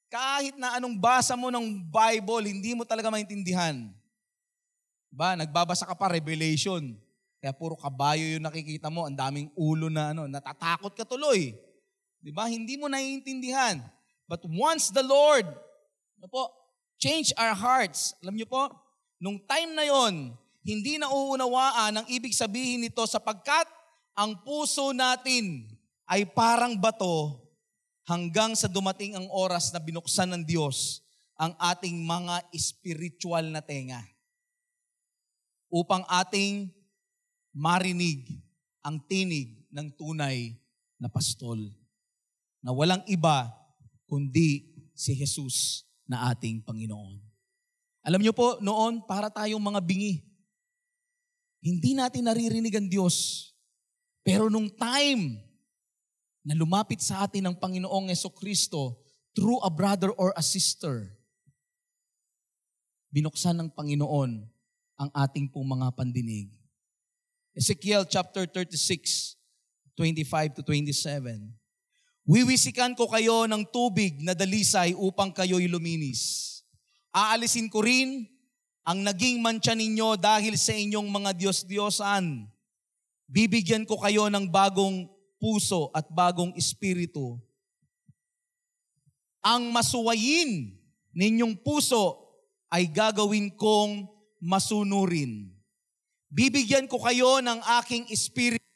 Kahit 0.08 0.56
na 0.56 0.80
anong 0.80 0.96
basa 0.96 1.36
mo 1.36 1.52
ng 1.52 1.84
Bible, 1.92 2.48
hindi 2.48 2.72
mo 2.78 2.88
talaga 2.88 3.12
maintindihan. 3.12 3.92
Ba, 5.12 5.36
nagbabasa 5.36 5.84
ka 5.84 5.98
pa 5.98 6.14
Revelation. 6.14 6.96
Kaya 7.42 7.52
puro 7.52 7.76
kabayo 7.76 8.24
yung 8.24 8.48
nakikita 8.48 8.88
mo, 8.88 9.04
ang 9.04 9.18
daming 9.18 9.52
ulo 9.58 9.92
na 9.92 10.16
ano, 10.16 10.30
natatakot 10.30 10.96
ka 10.96 11.04
tuloy. 11.04 11.58
Di 12.22 12.34
ba? 12.34 12.50
Hindi 12.50 12.76
mo 12.76 12.90
naiintindihan. 12.90 13.80
But 14.28 14.44
once 14.44 14.92
the 14.92 15.06
Lord, 15.06 15.48
ano 16.20 16.28
po, 16.28 16.52
change 17.00 17.32
our 17.38 17.54
hearts. 17.54 18.18
Alam 18.26 18.36
niyo 18.36 18.50
po, 18.50 18.68
nung 19.22 19.40
time 19.46 19.72
na 19.78 19.86
yon, 19.86 20.34
hindi 20.68 21.00
na 21.00 21.08
uunawaan 21.08 22.04
ang 22.04 22.08
ibig 22.12 22.36
sabihin 22.36 22.84
nito 22.84 23.00
sapagkat 23.08 23.70
ang 24.18 24.36
puso 24.44 24.92
natin 24.92 25.64
ay 26.10 26.28
parang 26.28 26.76
bato 26.76 27.40
hanggang 28.04 28.58
sa 28.58 28.68
dumating 28.68 29.16
ang 29.16 29.28
oras 29.32 29.72
na 29.72 29.80
binuksan 29.80 30.28
ng 30.36 30.44
Diyos 30.44 31.06
ang 31.38 31.54
ating 31.56 32.02
mga 32.02 32.50
spiritual 32.58 33.46
na 33.48 33.62
tenga 33.62 34.02
upang 35.70 36.02
ating 36.10 36.72
marinig 37.54 38.26
ang 38.82 38.98
tinig 39.06 39.68
ng 39.70 39.88
tunay 39.94 40.56
na 40.98 41.12
pastol 41.12 41.77
na 42.62 42.74
walang 42.74 43.04
iba 43.06 43.52
kundi 44.08 44.72
si 44.98 45.14
Jesus 45.14 45.86
na 46.08 46.32
ating 46.32 46.64
Panginoon. 46.64 47.20
Alam 48.08 48.24
niyo 48.24 48.32
po, 48.32 48.56
noon, 48.64 49.04
para 49.04 49.28
tayong 49.28 49.60
mga 49.60 49.84
bingi. 49.84 50.24
Hindi 51.60 51.92
natin 51.92 52.32
naririnig 52.32 52.72
ang 52.80 52.88
Diyos. 52.88 53.52
Pero 54.24 54.48
nung 54.48 54.72
time 54.72 55.44
na 56.48 56.56
lumapit 56.56 57.04
sa 57.04 57.28
atin 57.28 57.52
ang 57.52 57.56
Panginoong 57.60 58.08
Yeso 58.08 58.32
Kristo 58.32 59.04
through 59.36 59.60
a 59.60 59.68
brother 59.68 60.16
or 60.16 60.32
a 60.40 60.44
sister, 60.44 61.12
binuksan 63.12 63.60
ng 63.60 63.70
Panginoon 63.76 64.48
ang 64.98 65.10
ating 65.12 65.52
pong 65.52 65.68
mga 65.68 65.92
pandinig. 65.92 66.48
Ezekiel 67.52 68.08
chapter 68.08 68.48
36, 68.48 69.36
25 70.00 70.56
to 70.56 70.62
27. 70.64 71.67
Wiwisikan 72.28 72.92
ko 72.92 73.08
kayo 73.08 73.48
ng 73.48 73.64
tubig 73.72 74.20
na 74.20 74.36
dalisay 74.36 74.92
upang 74.92 75.32
kayo'y 75.32 75.72
luminis. 75.72 76.44
Aalisin 77.16 77.72
ko 77.72 77.80
rin 77.80 78.28
ang 78.84 79.00
naging 79.00 79.40
mantsa 79.40 79.72
ninyo 79.72 80.20
dahil 80.20 80.60
sa 80.60 80.76
inyong 80.76 81.08
mga 81.08 81.32
Diyos-Diyosan. 81.40 82.52
Bibigyan 83.32 83.88
ko 83.88 83.96
kayo 84.04 84.28
ng 84.28 84.44
bagong 84.52 85.08
puso 85.40 85.88
at 85.96 86.04
bagong 86.12 86.52
espiritu. 86.60 87.40
Ang 89.40 89.72
masuwayin 89.72 90.76
ninyong 91.16 91.56
puso 91.64 92.28
ay 92.68 92.92
gagawin 92.92 93.56
kong 93.56 94.04
masunurin. 94.44 95.48
Bibigyan 96.28 96.92
ko 96.92 97.00
kayo 97.00 97.40
ng 97.40 97.64
aking 97.80 98.12
espiritu 98.12 98.68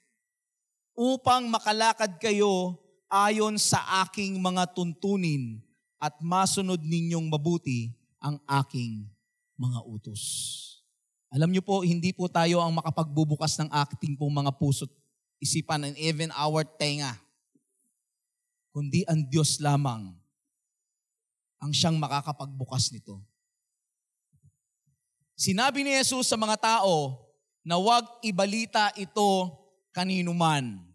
upang 0.95 1.51
makalakad 1.51 2.15
kayo 2.15 2.80
ayon 3.11 3.59
sa 3.59 4.07
aking 4.07 4.39
mga 4.39 4.71
tuntunin 4.71 5.59
at 5.99 6.15
masunod 6.23 6.79
ninyong 6.79 7.27
mabuti 7.27 7.91
ang 8.23 8.39
aking 8.63 9.03
mga 9.59 9.83
utos. 9.83 10.23
Alam 11.27 11.51
niyo 11.51 11.61
po, 11.63 11.83
hindi 11.83 12.15
po 12.15 12.31
tayo 12.31 12.63
ang 12.63 12.71
makapagbubukas 12.71 13.59
ng 13.59 13.69
ating 13.69 14.15
pong 14.15 14.31
mga 14.31 14.51
puso't 14.55 14.89
isipan 15.43 15.91
and 15.91 15.95
even 15.99 16.31
our 16.33 16.63
tenga. 16.63 17.13
Kundi 18.71 19.03
ang 19.05 19.27
Diyos 19.27 19.59
lamang 19.59 20.15
ang 21.61 21.71
siyang 21.71 22.01
makakapagbukas 22.01 22.89
nito. 22.89 23.21
Sinabi 25.37 25.85
ni 25.85 25.93
Jesus 25.93 26.25
sa 26.25 26.37
mga 26.37 26.57
tao 26.57 27.21
na 27.61 27.77
huwag 27.77 28.05
ibalita 28.25 28.89
ito 28.97 29.53
kanino 29.93 30.33
man 30.33 30.90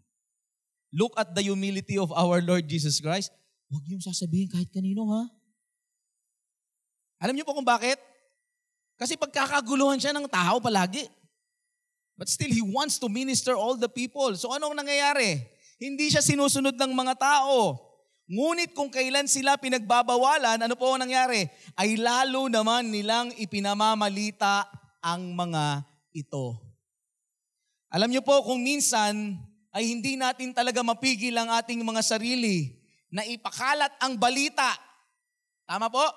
Look 0.91 1.15
at 1.19 1.35
the 1.35 1.43
humility 1.43 1.99
of 1.99 2.13
our 2.15 2.39
Lord 2.39 2.67
Jesus 2.67 3.03
Christ. 3.03 3.33
Huwag 3.67 3.83
niyong 3.83 4.03
sasabihin 4.03 4.47
kahit 4.47 4.71
kanino 4.71 5.03
ha. 5.11 5.27
Alam 7.19 7.35
niyo 7.35 7.43
po 7.43 7.57
kung 7.57 7.67
bakit? 7.67 7.99
Kasi 8.95 9.19
pagkakaguluhan 9.19 9.99
siya 9.99 10.15
ng 10.15 10.25
tao 10.31 10.57
palagi. 10.63 11.05
But 12.17 12.31
still, 12.33 12.49
He 12.49 12.65
wants 12.65 12.97
to 12.97 13.07
minister 13.11 13.53
all 13.53 13.77
the 13.77 13.91
people. 13.91 14.33
So 14.33 14.49
anong 14.55 14.73
nangyayari? 14.73 15.45
Hindi 15.77 16.09
siya 16.09 16.25
sinusunod 16.25 16.73
ng 16.73 16.93
mga 16.97 17.13
tao. 17.21 17.77
Ngunit 18.27 18.75
kung 18.75 18.91
kailan 18.91 19.29
sila 19.29 19.55
pinagbabawalan, 19.55 20.59
ano 20.59 20.75
po 20.75 20.91
ang 20.91 21.05
nangyari? 21.05 21.47
Ay 21.77 21.95
lalo 21.95 22.51
naman 22.51 22.91
nilang 22.91 23.31
ipinamamalita 23.37 24.67
ang 24.99 25.31
mga 25.31 25.85
ito. 26.11 26.59
Alam 27.87 28.11
niyo 28.11 28.25
po 28.25 28.43
kung 28.43 28.59
minsan 28.59 29.39
ay 29.75 29.83
hindi 29.91 30.15
natin 30.15 30.55
talaga 30.55 30.81
mapigil 30.81 31.35
ang 31.37 31.51
ating 31.59 31.83
mga 31.83 32.01
sarili 32.03 32.75
na 33.11 33.23
ipakalat 33.23 33.93
ang 34.01 34.15
balita 34.19 34.87
Tama 35.67 35.91
po? 35.91 36.07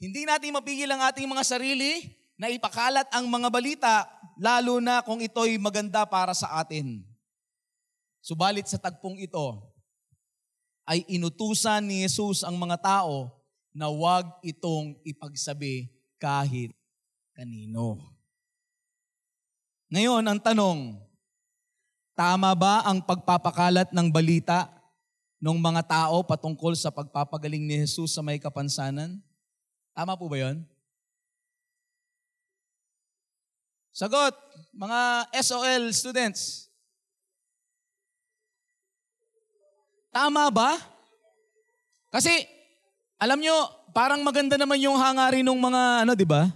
Hindi 0.00 0.24
natin 0.24 0.56
mapigil 0.56 0.88
ang 0.88 1.04
ating 1.04 1.28
mga 1.28 1.44
sarili 1.44 2.00
na 2.40 2.48
ipakalat 2.48 3.12
ang 3.12 3.28
mga 3.28 3.48
balita, 3.52 4.08
lalo 4.40 4.80
na 4.80 5.04
kung 5.04 5.20
ito'y 5.20 5.60
maganda 5.60 6.08
para 6.08 6.32
sa 6.32 6.56
atin. 6.56 7.04
Subalit 8.24 8.64
sa 8.64 8.80
tagpong 8.80 9.20
ito, 9.20 9.68
ay 10.88 11.04
inutusan 11.12 11.84
ni 11.84 12.08
Jesus 12.08 12.40
ang 12.40 12.56
mga 12.56 12.80
tao 12.80 13.28
na 13.76 13.92
huwag 13.92 14.24
itong 14.40 14.96
ipagsabi 15.04 15.92
kahit 16.16 16.72
kanino. 17.36 18.00
Ngayon, 19.92 20.24
ang 20.24 20.40
tanong, 20.40 20.96
tama 22.18 22.50
ba 22.58 22.82
ang 22.82 22.98
pagpapakalat 22.98 23.94
ng 23.94 24.10
balita 24.10 24.66
ng 25.38 25.54
mga 25.54 25.86
tao 25.86 26.26
patungkol 26.26 26.74
sa 26.74 26.90
pagpapagaling 26.90 27.62
ni 27.62 27.86
Jesus 27.86 28.10
sa 28.10 28.26
may 28.26 28.42
kapansanan? 28.42 29.22
Tama 29.94 30.18
po 30.18 30.26
ba 30.26 30.34
yon? 30.34 30.66
Sagot, 33.94 34.34
mga 34.74 35.30
SOL 35.46 35.94
students. 35.94 36.66
Tama 40.10 40.50
ba? 40.50 40.74
Kasi, 42.10 42.30
alam 43.22 43.38
nyo, 43.38 43.54
parang 43.94 44.26
maganda 44.26 44.58
naman 44.58 44.82
yung 44.82 44.98
hangarin 44.98 45.46
ng 45.46 45.54
mga, 45.54 45.82
ano, 46.02 46.12
di 46.18 46.26
ba? 46.26 46.50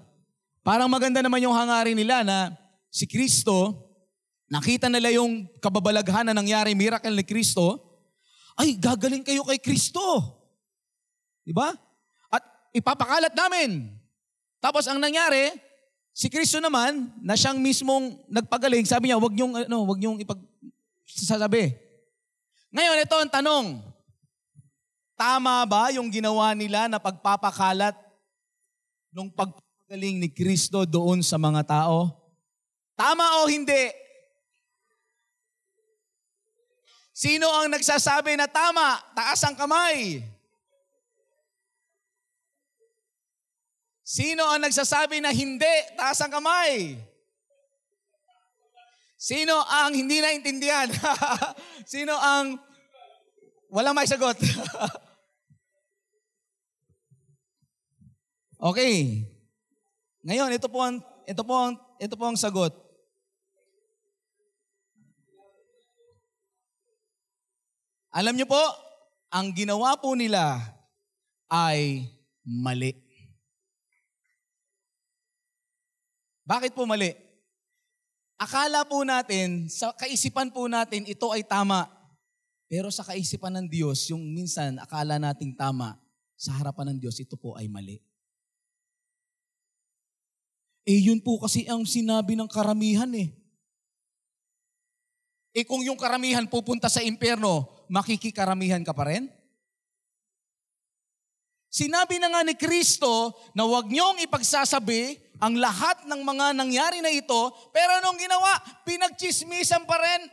Parang 0.67 0.91
maganda 0.91 1.23
naman 1.23 1.43
yung 1.43 1.55
hangarin 1.55 1.95
nila 1.95 2.27
na 2.27 2.51
si 2.91 3.07
Kristo, 3.07 3.92
nakita 4.53 4.93
nila 4.93 5.09
yung 5.17 5.49
kababalaghan 5.65 6.29
na 6.29 6.37
nangyari, 6.37 6.77
miracle 6.77 7.17
ni 7.17 7.25
Kristo, 7.25 7.81
ay, 8.61 8.77
gagaling 8.77 9.25
kayo 9.25 9.49
kay 9.49 9.57
Kristo. 9.57 10.05
Di 11.41 11.57
ba? 11.57 11.73
At 12.29 12.45
ipapakalat 12.77 13.33
namin. 13.33 13.89
Tapos 14.61 14.85
ang 14.85 15.01
nangyari, 15.01 15.57
si 16.13 16.29
Kristo 16.29 16.61
naman, 16.61 17.09
na 17.25 17.33
siyang 17.33 17.57
mismong 17.57 18.21
nagpagaling, 18.29 18.85
sabi 18.85 19.09
niya, 19.09 19.17
wag 19.17 19.33
niyong, 19.33 19.65
ano, 19.65 19.89
wag 19.89 19.97
niyong 19.97 20.21
ipag, 20.21 20.37
sasabi. 21.09 21.73
Ngayon, 22.77 23.09
ito 23.09 23.17
ang 23.17 23.33
tanong. 23.33 23.67
Tama 25.17 25.65
ba 25.65 25.89
yung 25.97 26.13
ginawa 26.13 26.53
nila 26.53 26.93
na 26.93 27.01
pagpapakalat 27.01 27.97
nung 29.09 29.33
pagpagaling 29.33 30.21
ni 30.21 30.29
Kristo 30.29 30.85
doon 30.85 31.25
sa 31.25 31.41
mga 31.41 31.65
tao? 31.65 32.13
Tama 32.93 33.41
o 33.41 33.49
hindi? 33.49 34.02
Sino 37.13 37.53
ang 37.53 37.69
nagsasabi 37.69 38.41
na 38.41 38.49
tama? 38.49 38.97
Taas 39.13 39.41
ang 39.45 39.53
kamay. 39.53 40.25
Sino 44.01 44.49
ang 44.49 44.65
nagsasabi 44.65 45.21
na 45.21 45.33
hindi? 45.33 45.77
Taas 45.97 46.21
ang 46.25 46.33
kamay. 46.33 46.97
Sino 49.23 49.55
ang 49.63 49.95
hindi 49.95 50.19
naintindihan? 50.19 50.91
Sino 51.93 52.19
ang 52.19 52.59
walang 53.71 53.95
may 53.95 54.09
sagot? 54.09 54.35
okay. 58.73 59.23
Ngayon, 60.27 60.59
ito 60.59 60.67
po 60.67 60.83
ang 60.83 60.99
ito 61.23 61.43
po 61.47 61.55
ang 61.55 61.79
ito 62.03 62.15
po 62.19 62.25
ang 62.27 62.35
sagot. 62.35 62.75
Alam 68.13 68.37
niyo 68.37 68.45
po, 68.45 68.61
ang 69.33 69.57
ginawa 69.57 69.97
po 69.97 70.13
nila 70.13 70.61
ay 71.49 72.05
mali. 72.45 72.93
Bakit 76.45 76.77
po 76.77 76.85
mali? 76.85 77.17
Akala 78.37 78.85
po 78.85 79.01
natin, 79.01 79.73
sa 79.73 79.97
kaisipan 79.97 80.53
po 80.53 80.69
natin, 80.69 81.09
ito 81.09 81.33
ay 81.33 81.41
tama. 81.41 81.89
Pero 82.69 82.93
sa 82.93 83.01
kaisipan 83.01 83.57
ng 83.57 83.67
Diyos, 83.73 84.05
yung 84.13 84.21
minsan 84.29 84.77
akala 84.77 85.17
nating 85.17 85.57
tama, 85.57 85.97
sa 86.37 86.53
harapan 86.61 86.93
ng 86.93 86.99
Diyos, 87.01 87.17
ito 87.17 87.41
po 87.41 87.57
ay 87.57 87.65
mali. 87.65 87.97
Eh 90.85 91.01
yun 91.01 91.23
po 91.23 91.41
kasi 91.41 91.65
ang 91.65 91.89
sinabi 91.89 92.37
ng 92.37 92.51
karamihan 92.51 93.09
eh. 93.17 93.42
Eh 95.53 95.69
kung 95.69 95.85
yung 95.85 96.01
karamihan 96.01 96.49
pupunta 96.49 96.89
sa 96.89 97.05
impyerno, 97.05 97.69
makikikaramihan 97.93 98.81
ka 98.81 98.97
pa 98.97 99.13
rin? 99.13 99.29
Sinabi 101.73 102.21
na 102.21 102.29
nga 102.33 102.45
ni 102.45 102.53
Kristo 102.57 103.33
na 103.57 103.65
huwag 103.65 103.89
niyong 103.89 104.21
ipagsasabi 104.25 105.17
ang 105.41 105.57
lahat 105.57 106.05
ng 106.05 106.21
mga 106.21 106.47
nangyari 106.57 107.01
na 107.01 107.09
ito, 107.09 107.53
pero 107.73 107.97
anong 108.01 108.21
ginawa? 108.21 108.53
Pinagchismisan 108.85 109.85
pa 109.89 109.97
rin. 109.97 110.29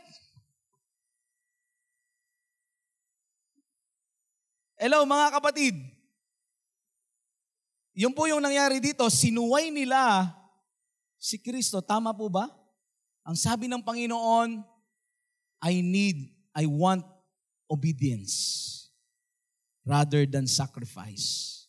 Hello 4.80 5.04
mga 5.04 5.36
kapatid. 5.36 5.76
Yun 7.92 8.16
po 8.16 8.24
yung 8.24 8.40
nangyari 8.40 8.80
dito, 8.80 9.04
sinuway 9.12 9.68
nila 9.68 10.32
si 11.20 11.36
Kristo. 11.36 11.84
Tama 11.84 12.16
po 12.16 12.32
ba? 12.32 12.48
Ang 13.28 13.36
sabi 13.36 13.68
ng 13.68 13.84
Panginoon, 13.84 14.64
I 15.60 15.84
need, 15.84 16.32
I 16.56 16.64
want 16.64 17.04
obedience 17.68 18.88
rather 19.84 20.24
than 20.24 20.48
sacrifice. 20.48 21.68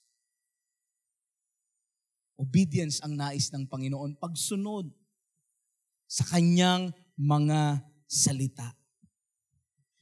Obedience 2.39 3.03
ang 3.05 3.13
nais 3.13 3.53
ng 3.53 3.69
Panginoon, 3.69 4.17
pagsunod 4.17 4.89
sa 6.09 6.25
kanyang 6.25 6.89
mga 7.19 7.85
salita. 8.09 8.73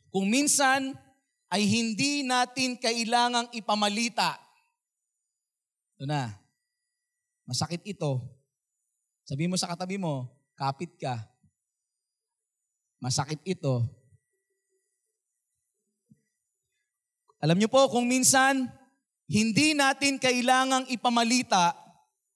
Kung 0.10 0.32
minsan 0.32 0.96
ay 1.50 1.66
hindi 1.66 2.22
natin 2.22 2.78
kailangang 2.78 3.50
ipamalita. 3.54 4.38
Ito 5.98 6.06
na. 6.06 6.34
Masakit 7.50 7.82
ito. 7.86 8.22
Sabi 9.26 9.50
mo 9.50 9.58
sa 9.58 9.70
katabi 9.70 9.98
mo, 9.98 10.30
kapit 10.54 10.94
ka. 10.98 11.26
Masakit 13.00 13.40
ito. 13.48 13.88
Alam 17.40 17.56
niyo 17.56 17.72
po, 17.72 17.88
kung 17.88 18.04
minsan, 18.04 18.68
hindi 19.32 19.72
natin 19.72 20.20
kailangang 20.20 20.84
ipamalita 20.92 21.72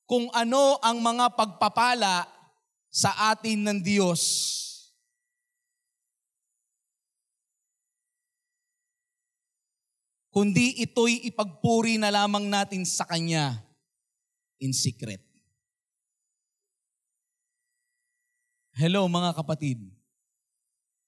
kung 0.08 0.32
ano 0.32 0.80
ang 0.80 1.04
mga 1.04 1.36
pagpapala 1.36 2.24
sa 2.88 3.36
atin 3.36 3.60
ng 3.68 3.80
Diyos. 3.84 4.22
Kundi 10.34 10.82
ito'y 10.82 11.30
ipagpuri 11.30 12.02
na 12.02 12.10
lamang 12.10 12.50
natin 12.50 12.82
sa 12.90 13.06
Kanya 13.06 13.54
in 14.58 14.74
secret. 14.74 15.22
Hello 18.74 19.06
mga 19.06 19.38
kapatid. 19.38 19.93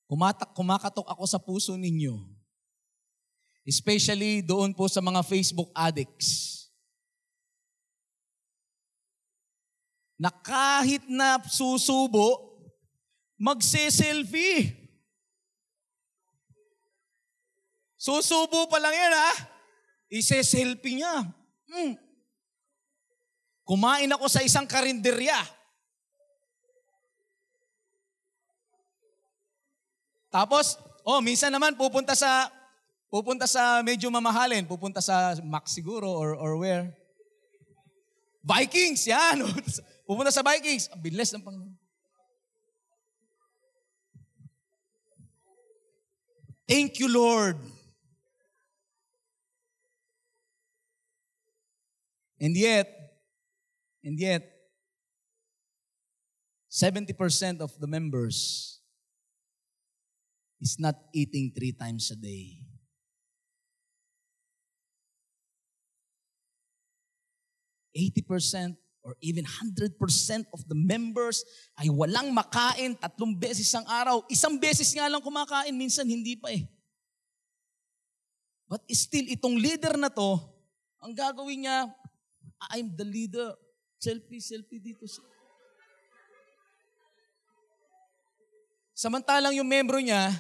Kumatak, 0.06 0.54
kumakatok 0.54 1.08
ako 1.10 1.24
sa 1.26 1.42
puso 1.42 1.74
ninyo. 1.74 2.22
Especially 3.66 4.46
doon 4.46 4.72
po 4.74 4.86
sa 4.86 5.02
mga 5.02 5.26
Facebook 5.26 5.74
addicts. 5.74 6.56
na 10.16 10.32
kahit 10.32 11.04
na 11.12 11.40
susubo, 11.44 12.56
magse-selfie. 13.36 14.72
Susubo 18.00 18.70
pa 18.72 18.80
lang 18.80 18.96
yan 18.96 19.14
ha. 19.14 19.32
Ise-selfie 20.08 21.04
niya. 21.04 21.16
Hmm. 21.68 21.94
Kumain 23.66 24.14
ako 24.14 24.30
sa 24.30 24.46
isang 24.46 24.70
karinderya. 24.70 25.36
Tapos, 30.36 30.76
oh, 31.08 31.24
minsan 31.24 31.48
naman 31.48 31.80
pupunta 31.80 32.12
sa 32.12 32.52
pupunta 33.08 33.48
sa 33.48 33.80
medyo 33.80 34.12
mamahalin, 34.12 34.68
pupunta 34.68 35.00
sa 35.00 35.32
Max 35.40 35.72
siguro 35.72 36.12
or 36.12 36.36
or 36.36 36.60
where? 36.60 36.92
Vikings, 38.44 39.08
yan. 39.08 39.48
Pupunta 40.10 40.30
sa 40.30 40.46
Vikings. 40.46 40.92
Ang 40.92 41.02
bilis 41.02 41.34
ng 41.34 41.42
Panginoon. 41.42 41.74
Thank 46.70 47.02
you, 47.02 47.10
Lord. 47.10 47.58
And 52.38 52.54
yet, 52.54 52.86
and 54.04 54.20
yet, 54.20 54.46
70% 56.70 57.66
of 57.66 57.74
the 57.80 57.88
members 57.88 58.75
is 60.62 60.80
not 60.80 60.96
eating 61.14 61.52
three 61.52 61.72
times 61.72 62.12
a 62.12 62.18
day. 62.18 62.66
80% 67.96 68.76
or 69.06 69.16
even 69.24 69.48
100% 69.48 69.96
of 70.52 70.62
the 70.68 70.76
members 70.76 71.46
ay 71.80 71.88
walang 71.88 72.36
makain 72.36 73.00
tatlong 73.00 73.32
beses 73.40 73.72
ang 73.72 73.88
araw. 73.88 74.20
Isang 74.28 74.60
beses 74.60 74.92
nga 74.92 75.08
lang 75.08 75.24
kumakain, 75.24 75.72
minsan 75.72 76.04
hindi 76.04 76.36
pa 76.36 76.52
eh. 76.52 76.68
But 78.68 78.84
still, 78.92 79.30
itong 79.30 79.56
leader 79.62 79.96
na 79.96 80.10
to, 80.10 80.42
ang 81.00 81.14
gagawin 81.14 81.64
niya, 81.64 81.86
I'm 82.74 82.98
the 82.98 83.06
leader. 83.06 83.54
Selfie, 84.02 84.42
selfie 84.42 84.82
dito. 84.82 85.06
Samantalang 88.96 89.52
yung 89.52 89.68
membro 89.68 90.00
niya, 90.00 90.32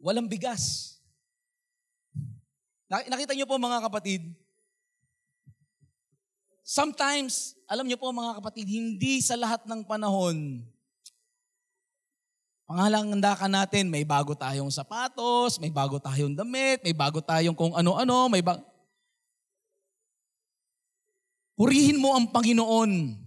walang 0.00 0.24
bigas. 0.24 0.96
Nakita 2.88 3.36
niyo 3.36 3.44
po 3.44 3.60
mga 3.60 3.84
kapatid, 3.84 4.24
sometimes, 6.64 7.52
alam 7.68 7.84
niyo 7.84 8.00
po 8.00 8.08
mga 8.08 8.40
kapatid, 8.40 8.64
hindi 8.64 9.20
sa 9.20 9.36
lahat 9.36 9.68
ng 9.68 9.84
panahon, 9.84 10.64
Pangalangandakan 12.66 13.62
natin, 13.62 13.86
may 13.86 14.02
bago 14.02 14.34
tayong 14.34 14.74
sapatos, 14.74 15.62
may 15.62 15.70
bago 15.70 16.02
tayong 16.02 16.34
damit, 16.34 16.82
may 16.82 16.90
bago 16.90 17.22
tayong 17.22 17.54
kung 17.54 17.70
ano-ano, 17.78 18.26
may 18.26 18.42
bago... 18.42 18.58
Purihin 21.54 22.02
mo 22.02 22.18
ang 22.18 22.26
Panginoon. 22.26 23.25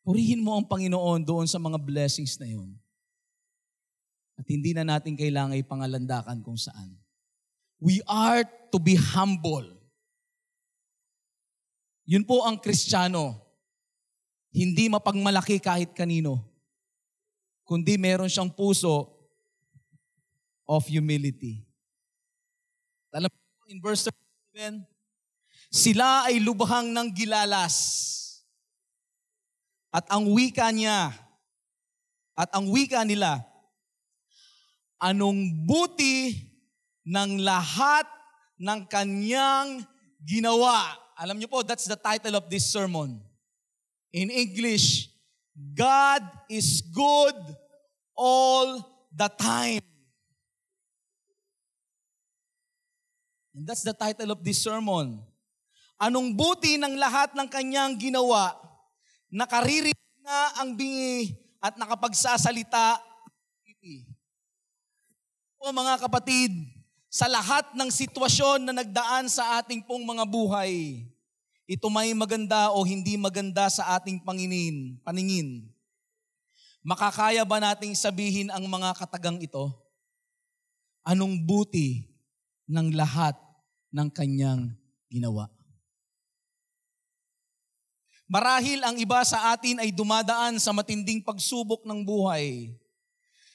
Purihin 0.00 0.40
mo 0.40 0.56
ang 0.56 0.66
Panginoon 0.66 1.20
doon 1.24 1.46
sa 1.46 1.60
mga 1.60 1.76
blessings 1.76 2.40
na 2.40 2.48
yun. 2.48 2.72
At 4.40 4.48
hindi 4.48 4.72
na 4.72 4.84
natin 4.84 5.16
kailangan 5.16 5.60
ipangalandakan 5.60 6.40
kung 6.40 6.56
saan. 6.56 6.96
We 7.80 8.00
are 8.08 8.44
to 8.72 8.78
be 8.80 8.96
humble. 8.96 9.68
Yun 12.08 12.24
po 12.24 12.44
ang 12.44 12.56
Kristiyano. 12.56 13.36
Hindi 14.50 14.90
mapagmalaki 14.90 15.62
kahit 15.62 15.92
kanino 15.94 16.50
kundi 17.70 17.94
meron 17.94 18.26
siyang 18.26 18.50
puso 18.50 19.06
of 20.66 20.82
humility. 20.90 21.62
Alam 23.14 23.30
mo, 23.30 23.62
in 23.70 23.78
verse 23.78 24.10
37, 24.50 24.82
sila 25.70 26.26
ay 26.26 26.42
lubhang 26.42 26.90
ng 26.90 27.14
gilalas. 27.14 28.18
At 29.90 30.06
ang 30.06 30.30
wika 30.30 30.70
niya, 30.70 31.10
at 32.38 32.50
ang 32.54 32.70
wika 32.70 33.02
nila, 33.02 33.42
anong 35.02 35.66
buti 35.66 36.38
ng 37.02 37.42
lahat 37.42 38.06
ng 38.60 38.86
kanyang 38.86 39.82
ginawa. 40.22 40.94
Alam 41.18 41.40
niyo 41.40 41.50
po, 41.50 41.66
that's 41.66 41.90
the 41.90 41.98
title 41.98 42.38
of 42.38 42.46
this 42.46 42.70
sermon. 42.70 43.18
In 44.14 44.30
English, 44.30 45.10
God 45.74 46.22
is 46.46 46.80
good 46.94 47.36
all 48.14 48.84
the 49.10 49.28
time. 49.34 49.84
And 53.56 53.66
that's 53.66 53.82
the 53.82 53.96
title 53.96 54.30
of 54.30 54.40
this 54.46 54.62
sermon. 54.62 55.20
Anong 56.00 56.32
buti 56.32 56.80
ng 56.80 56.96
lahat 56.96 57.36
ng 57.36 57.48
kanyang 57.50 58.00
ginawa, 58.00 58.56
nakaririnig 59.30 59.96
na 60.20 60.60
ang 60.60 60.74
bingi 60.74 61.38
at 61.62 61.78
nakapagsasalita. 61.78 62.98
O 65.60 65.70
mga 65.70 66.02
kapatid, 66.02 66.52
sa 67.10 67.26
lahat 67.26 67.74
ng 67.74 67.90
sitwasyon 67.90 68.70
na 68.70 68.74
nagdaan 68.82 69.26
sa 69.26 69.58
ating 69.58 69.82
pong 69.82 70.06
mga 70.06 70.22
buhay, 70.26 71.02
ito 71.66 71.86
may 71.90 72.10
maganda 72.14 72.70
o 72.74 72.82
hindi 72.82 73.14
maganda 73.18 73.70
sa 73.70 73.98
ating 73.98 74.22
panginin, 74.22 74.98
paningin. 75.06 75.66
Makakaya 76.82 77.44
ba 77.44 77.60
nating 77.60 77.92
sabihin 77.92 78.48
ang 78.48 78.64
mga 78.66 78.96
katagang 78.96 79.42
ito? 79.42 79.68
Anong 81.04 81.44
buti 81.44 82.08
ng 82.70 82.94
lahat 82.96 83.36
ng 83.92 84.08
kanyang 84.08 84.72
ginawa? 85.12 85.50
Marahil 88.30 88.78
ang 88.86 88.94
iba 88.94 89.18
sa 89.26 89.50
atin 89.50 89.82
ay 89.82 89.90
dumadaan 89.90 90.54
sa 90.62 90.70
matinding 90.70 91.18
pagsubok 91.18 91.82
ng 91.82 92.06
buhay. 92.06 92.70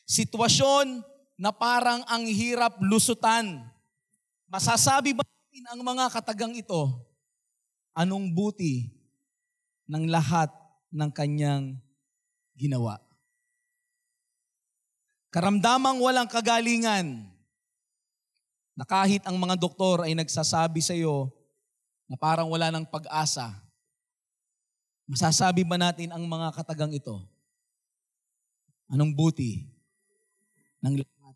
Sitwasyon 0.04 1.00
na 1.40 1.56
parang 1.56 2.04
ang 2.12 2.28
hirap 2.28 2.76
lusutan. 2.84 3.64
Masasabi 4.52 5.16
ba 5.16 5.24
natin 5.24 5.66
ang 5.72 5.80
mga 5.80 6.12
katagang 6.12 6.52
ito 6.60 6.92
anong 7.96 8.36
buti 8.36 8.92
ng 9.88 10.12
lahat 10.12 10.52
ng 10.92 11.08
kanyang 11.08 11.80
ginawa. 12.60 13.00
Karamdamang 15.32 16.04
walang 16.04 16.28
kagalingan 16.28 17.32
na 18.76 18.84
kahit 18.84 19.24
ang 19.24 19.40
mga 19.40 19.56
doktor 19.56 20.04
ay 20.04 20.12
nagsasabi 20.20 20.84
sa 20.84 20.92
iyo 20.92 21.32
na 22.12 22.20
parang 22.20 22.52
wala 22.52 22.68
ng 22.76 22.84
pag-asa, 22.92 23.65
masasabi 25.06 25.66
ba 25.66 25.78
natin 25.78 26.14
ang 26.14 26.26
mga 26.26 26.54
katagang 26.54 26.94
ito? 26.94 27.22
Anong 28.90 29.14
buti 29.18 29.66
ng 30.86 31.02
lahat 31.02 31.36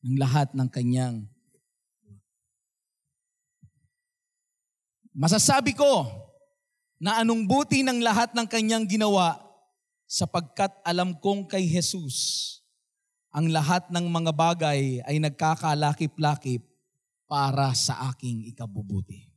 ng 0.00 0.16
lahat 0.16 0.48
ng 0.56 0.68
kanyang 0.68 1.24
Masasabi 5.10 5.74
ko 5.74 6.06
na 7.02 7.18
anong 7.18 7.42
buti 7.42 7.82
ng 7.82 7.98
lahat 7.98 8.30
ng 8.30 8.46
kanyang 8.46 8.86
ginawa 8.86 9.42
sapagkat 10.06 10.70
alam 10.86 11.18
kong 11.18 11.50
kay 11.50 11.66
Jesus 11.66 12.60
ang 13.30 13.50
lahat 13.50 13.86
ng 13.90 14.06
mga 14.10 14.30
bagay 14.34 15.02
ay 15.06 15.16
nagkakalakip-lakip 15.22 16.62
para 17.30 17.70
sa 17.78 18.10
aking 18.10 18.50
ikabubuti. 18.50 19.29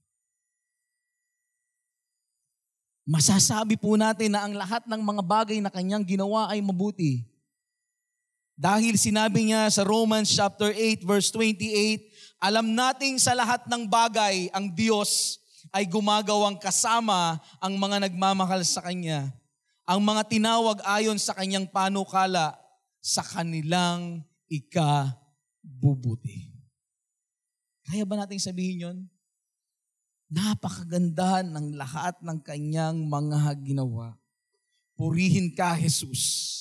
Masasabi 3.03 3.75
po 3.75 3.99
natin 3.99 4.31
na 4.31 4.47
ang 4.47 4.55
lahat 4.55 4.87
ng 4.87 5.01
mga 5.03 5.21
bagay 5.27 5.59
na 5.59 5.67
kanyang 5.67 6.07
ginawa 6.07 6.47
ay 6.47 6.63
mabuti. 6.63 7.27
Dahil 8.55 8.95
sinabi 8.95 9.51
niya 9.51 9.67
sa 9.67 9.83
Romans 9.83 10.31
chapter 10.31 10.71
8 10.71 11.03
verse 11.03 11.27
28, 11.35 12.39
alam 12.39 12.71
nating 12.71 13.19
sa 13.19 13.35
lahat 13.35 13.67
ng 13.67 13.83
bagay 13.91 14.47
ang 14.55 14.71
Diyos 14.71 15.35
ay 15.75 15.83
gumagawang 15.83 16.55
kasama 16.55 17.43
ang 17.59 17.75
mga 17.75 18.07
nagmamahal 18.07 18.63
sa 18.63 18.79
Kanya, 18.79 19.35
ang 19.83 19.99
mga 19.99 20.23
tinawag 20.31 20.79
ayon 20.87 21.19
sa 21.19 21.35
Kanyang 21.35 21.67
panukala 21.67 22.55
sa 23.03 23.19
kanilang 23.19 24.23
ikabubuti. 24.47 26.55
Kaya 27.83 28.07
ba 28.07 28.23
nating 28.23 28.39
sabihin 28.39 28.87
yon? 28.87 28.97
Napakaganda 30.33 31.45
ng 31.45 31.77
lahat 31.77 32.17
ng 32.25 32.41
kanyang 32.41 33.05
mga 33.05 33.53
ginawa. 33.61 34.17
Purihin 34.97 35.53
ka, 35.53 35.77
Jesus. 35.77 36.59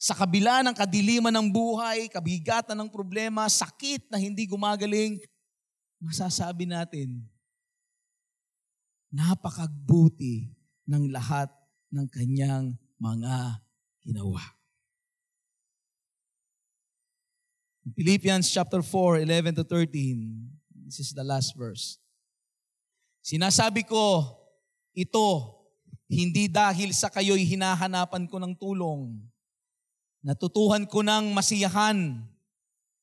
Sa 0.00 0.16
kabila 0.16 0.64
ng 0.64 0.72
kadiliman 0.72 1.32
ng 1.32 1.48
buhay, 1.52 2.08
kabigatan 2.08 2.72
ng 2.72 2.88
problema, 2.88 3.44
sakit 3.52 4.08
na 4.08 4.16
hindi 4.16 4.48
gumagaling, 4.48 5.20
masasabi 6.00 6.64
natin, 6.64 7.20
napakagbuti 9.12 10.48
ng 10.88 11.12
lahat 11.12 11.52
ng 11.92 12.06
kanyang 12.08 12.72
mga 12.96 13.60
ginawa. 14.00 14.40
Philippians 17.92 18.48
chapter 18.48 18.80
4, 18.80 19.20
11 19.20 19.60
to 19.60 19.64
13. 19.68 20.48
This 20.88 20.98
is 21.00 21.12
the 21.12 21.22
last 21.22 21.52
verse. 21.52 22.00
Sinasabi 23.26 23.82
ko, 23.82 24.22
ito, 24.94 25.58
hindi 26.06 26.46
dahil 26.46 26.94
sa 26.94 27.10
kayo'y 27.10 27.42
hinahanapan 27.42 28.30
ko 28.30 28.38
ng 28.38 28.54
tulong. 28.54 29.18
Natutuhan 30.22 30.86
ko 30.86 31.02
ng 31.02 31.34
masiyahan 31.34 32.22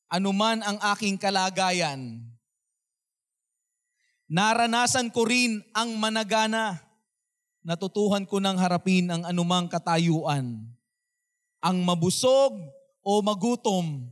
anuman 0.08 0.64
ang 0.64 0.80
aking 0.96 1.20
kalagayan 1.20 2.24
Naranasan 4.24 5.12
ko 5.12 5.28
rin 5.28 5.60
ang 5.76 6.00
managana. 6.00 6.80
Natutuhan 7.64 8.24
ko 8.24 8.40
ng 8.40 8.56
harapin 8.56 9.08
ang 9.08 9.22
anumang 9.24 9.68
katayuan. 9.68 10.64
Ang 11.62 11.76
mabusog 11.84 12.52
o 13.04 13.12
magutom, 13.22 14.04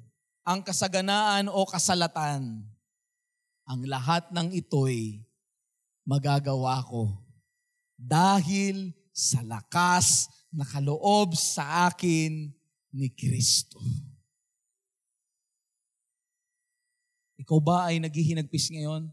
ang 0.44 0.60
kasaganaan 0.64 1.48
o 1.48 1.64
kasalatan. 1.64 2.64
Ang 3.66 3.80
lahat 3.88 4.28
ng 4.32 4.52
ito'y 4.52 5.26
magagawa 6.02 6.82
ko 6.86 7.14
dahil 7.94 8.90
sa 9.14 9.44
lakas 9.44 10.26
na 10.50 10.66
kaloob 10.66 11.38
sa 11.38 11.88
akin 11.88 12.50
ni 12.92 13.08
Kristo. 13.12 13.78
Ikaw 17.42 17.58
ba 17.58 17.90
ay 17.90 17.98
naghihinagpis 17.98 18.70
ngayon? 18.70 19.10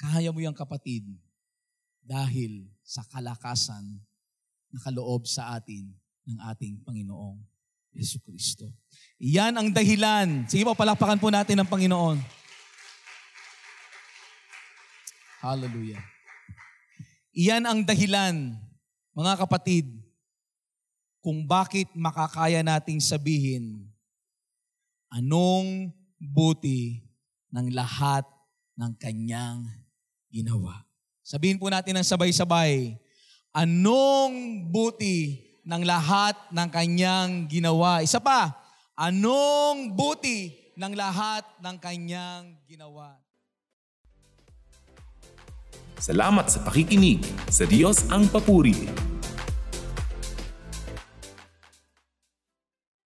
Kaya 0.00 0.32
mo 0.32 0.40
yan 0.40 0.56
kapatid 0.56 1.04
dahil 2.00 2.64
sa 2.80 3.04
kalakasan 3.04 3.84
na 4.72 4.78
kaloob 4.80 5.28
sa 5.28 5.54
atin 5.56 5.92
ng 6.24 6.38
ating 6.50 6.80
Panginoong 6.82 7.38
Yesu 7.92 8.22
Kristo. 8.22 8.70
Iyan 9.20 9.58
ang 9.58 9.68
dahilan. 9.68 10.48
Sige 10.48 10.64
po, 10.64 10.72
palakpakan 10.72 11.20
po 11.20 11.28
natin 11.28 11.60
ang 11.60 11.68
Panginoon. 11.68 12.39
Hallelujah. 15.40 16.04
Iyan 17.32 17.64
ang 17.64 17.80
dahilan, 17.80 18.60
mga 19.16 19.34
kapatid, 19.40 19.88
kung 21.24 21.48
bakit 21.48 21.88
makakaya 21.96 22.60
nating 22.60 23.00
sabihin 23.00 23.88
anong 25.08 25.96
buti 26.20 27.00
ng 27.48 27.72
lahat 27.72 28.28
ng 28.76 28.92
kanyang 29.00 29.64
ginawa. 30.28 30.84
Sabihin 31.24 31.56
po 31.56 31.72
natin 31.72 31.96
ng 31.96 32.04
sabay-sabay, 32.04 33.00
anong 33.56 34.68
buti 34.68 35.40
ng 35.64 35.82
lahat 35.88 36.36
ng 36.52 36.68
kanyang 36.68 37.48
ginawa. 37.48 38.04
Isa 38.04 38.20
pa, 38.20 38.52
anong 38.92 39.96
buti 39.96 40.52
ng 40.76 40.92
lahat 40.92 41.48
ng 41.64 41.76
kanyang 41.80 42.60
ginawa. 42.68 43.16
Salamat 46.00 46.48
sa 46.48 46.64
pakikinig. 46.64 47.20
Sa 47.52 47.68
Diyos 47.68 48.08
ang 48.08 48.24
papuri. 48.32 48.88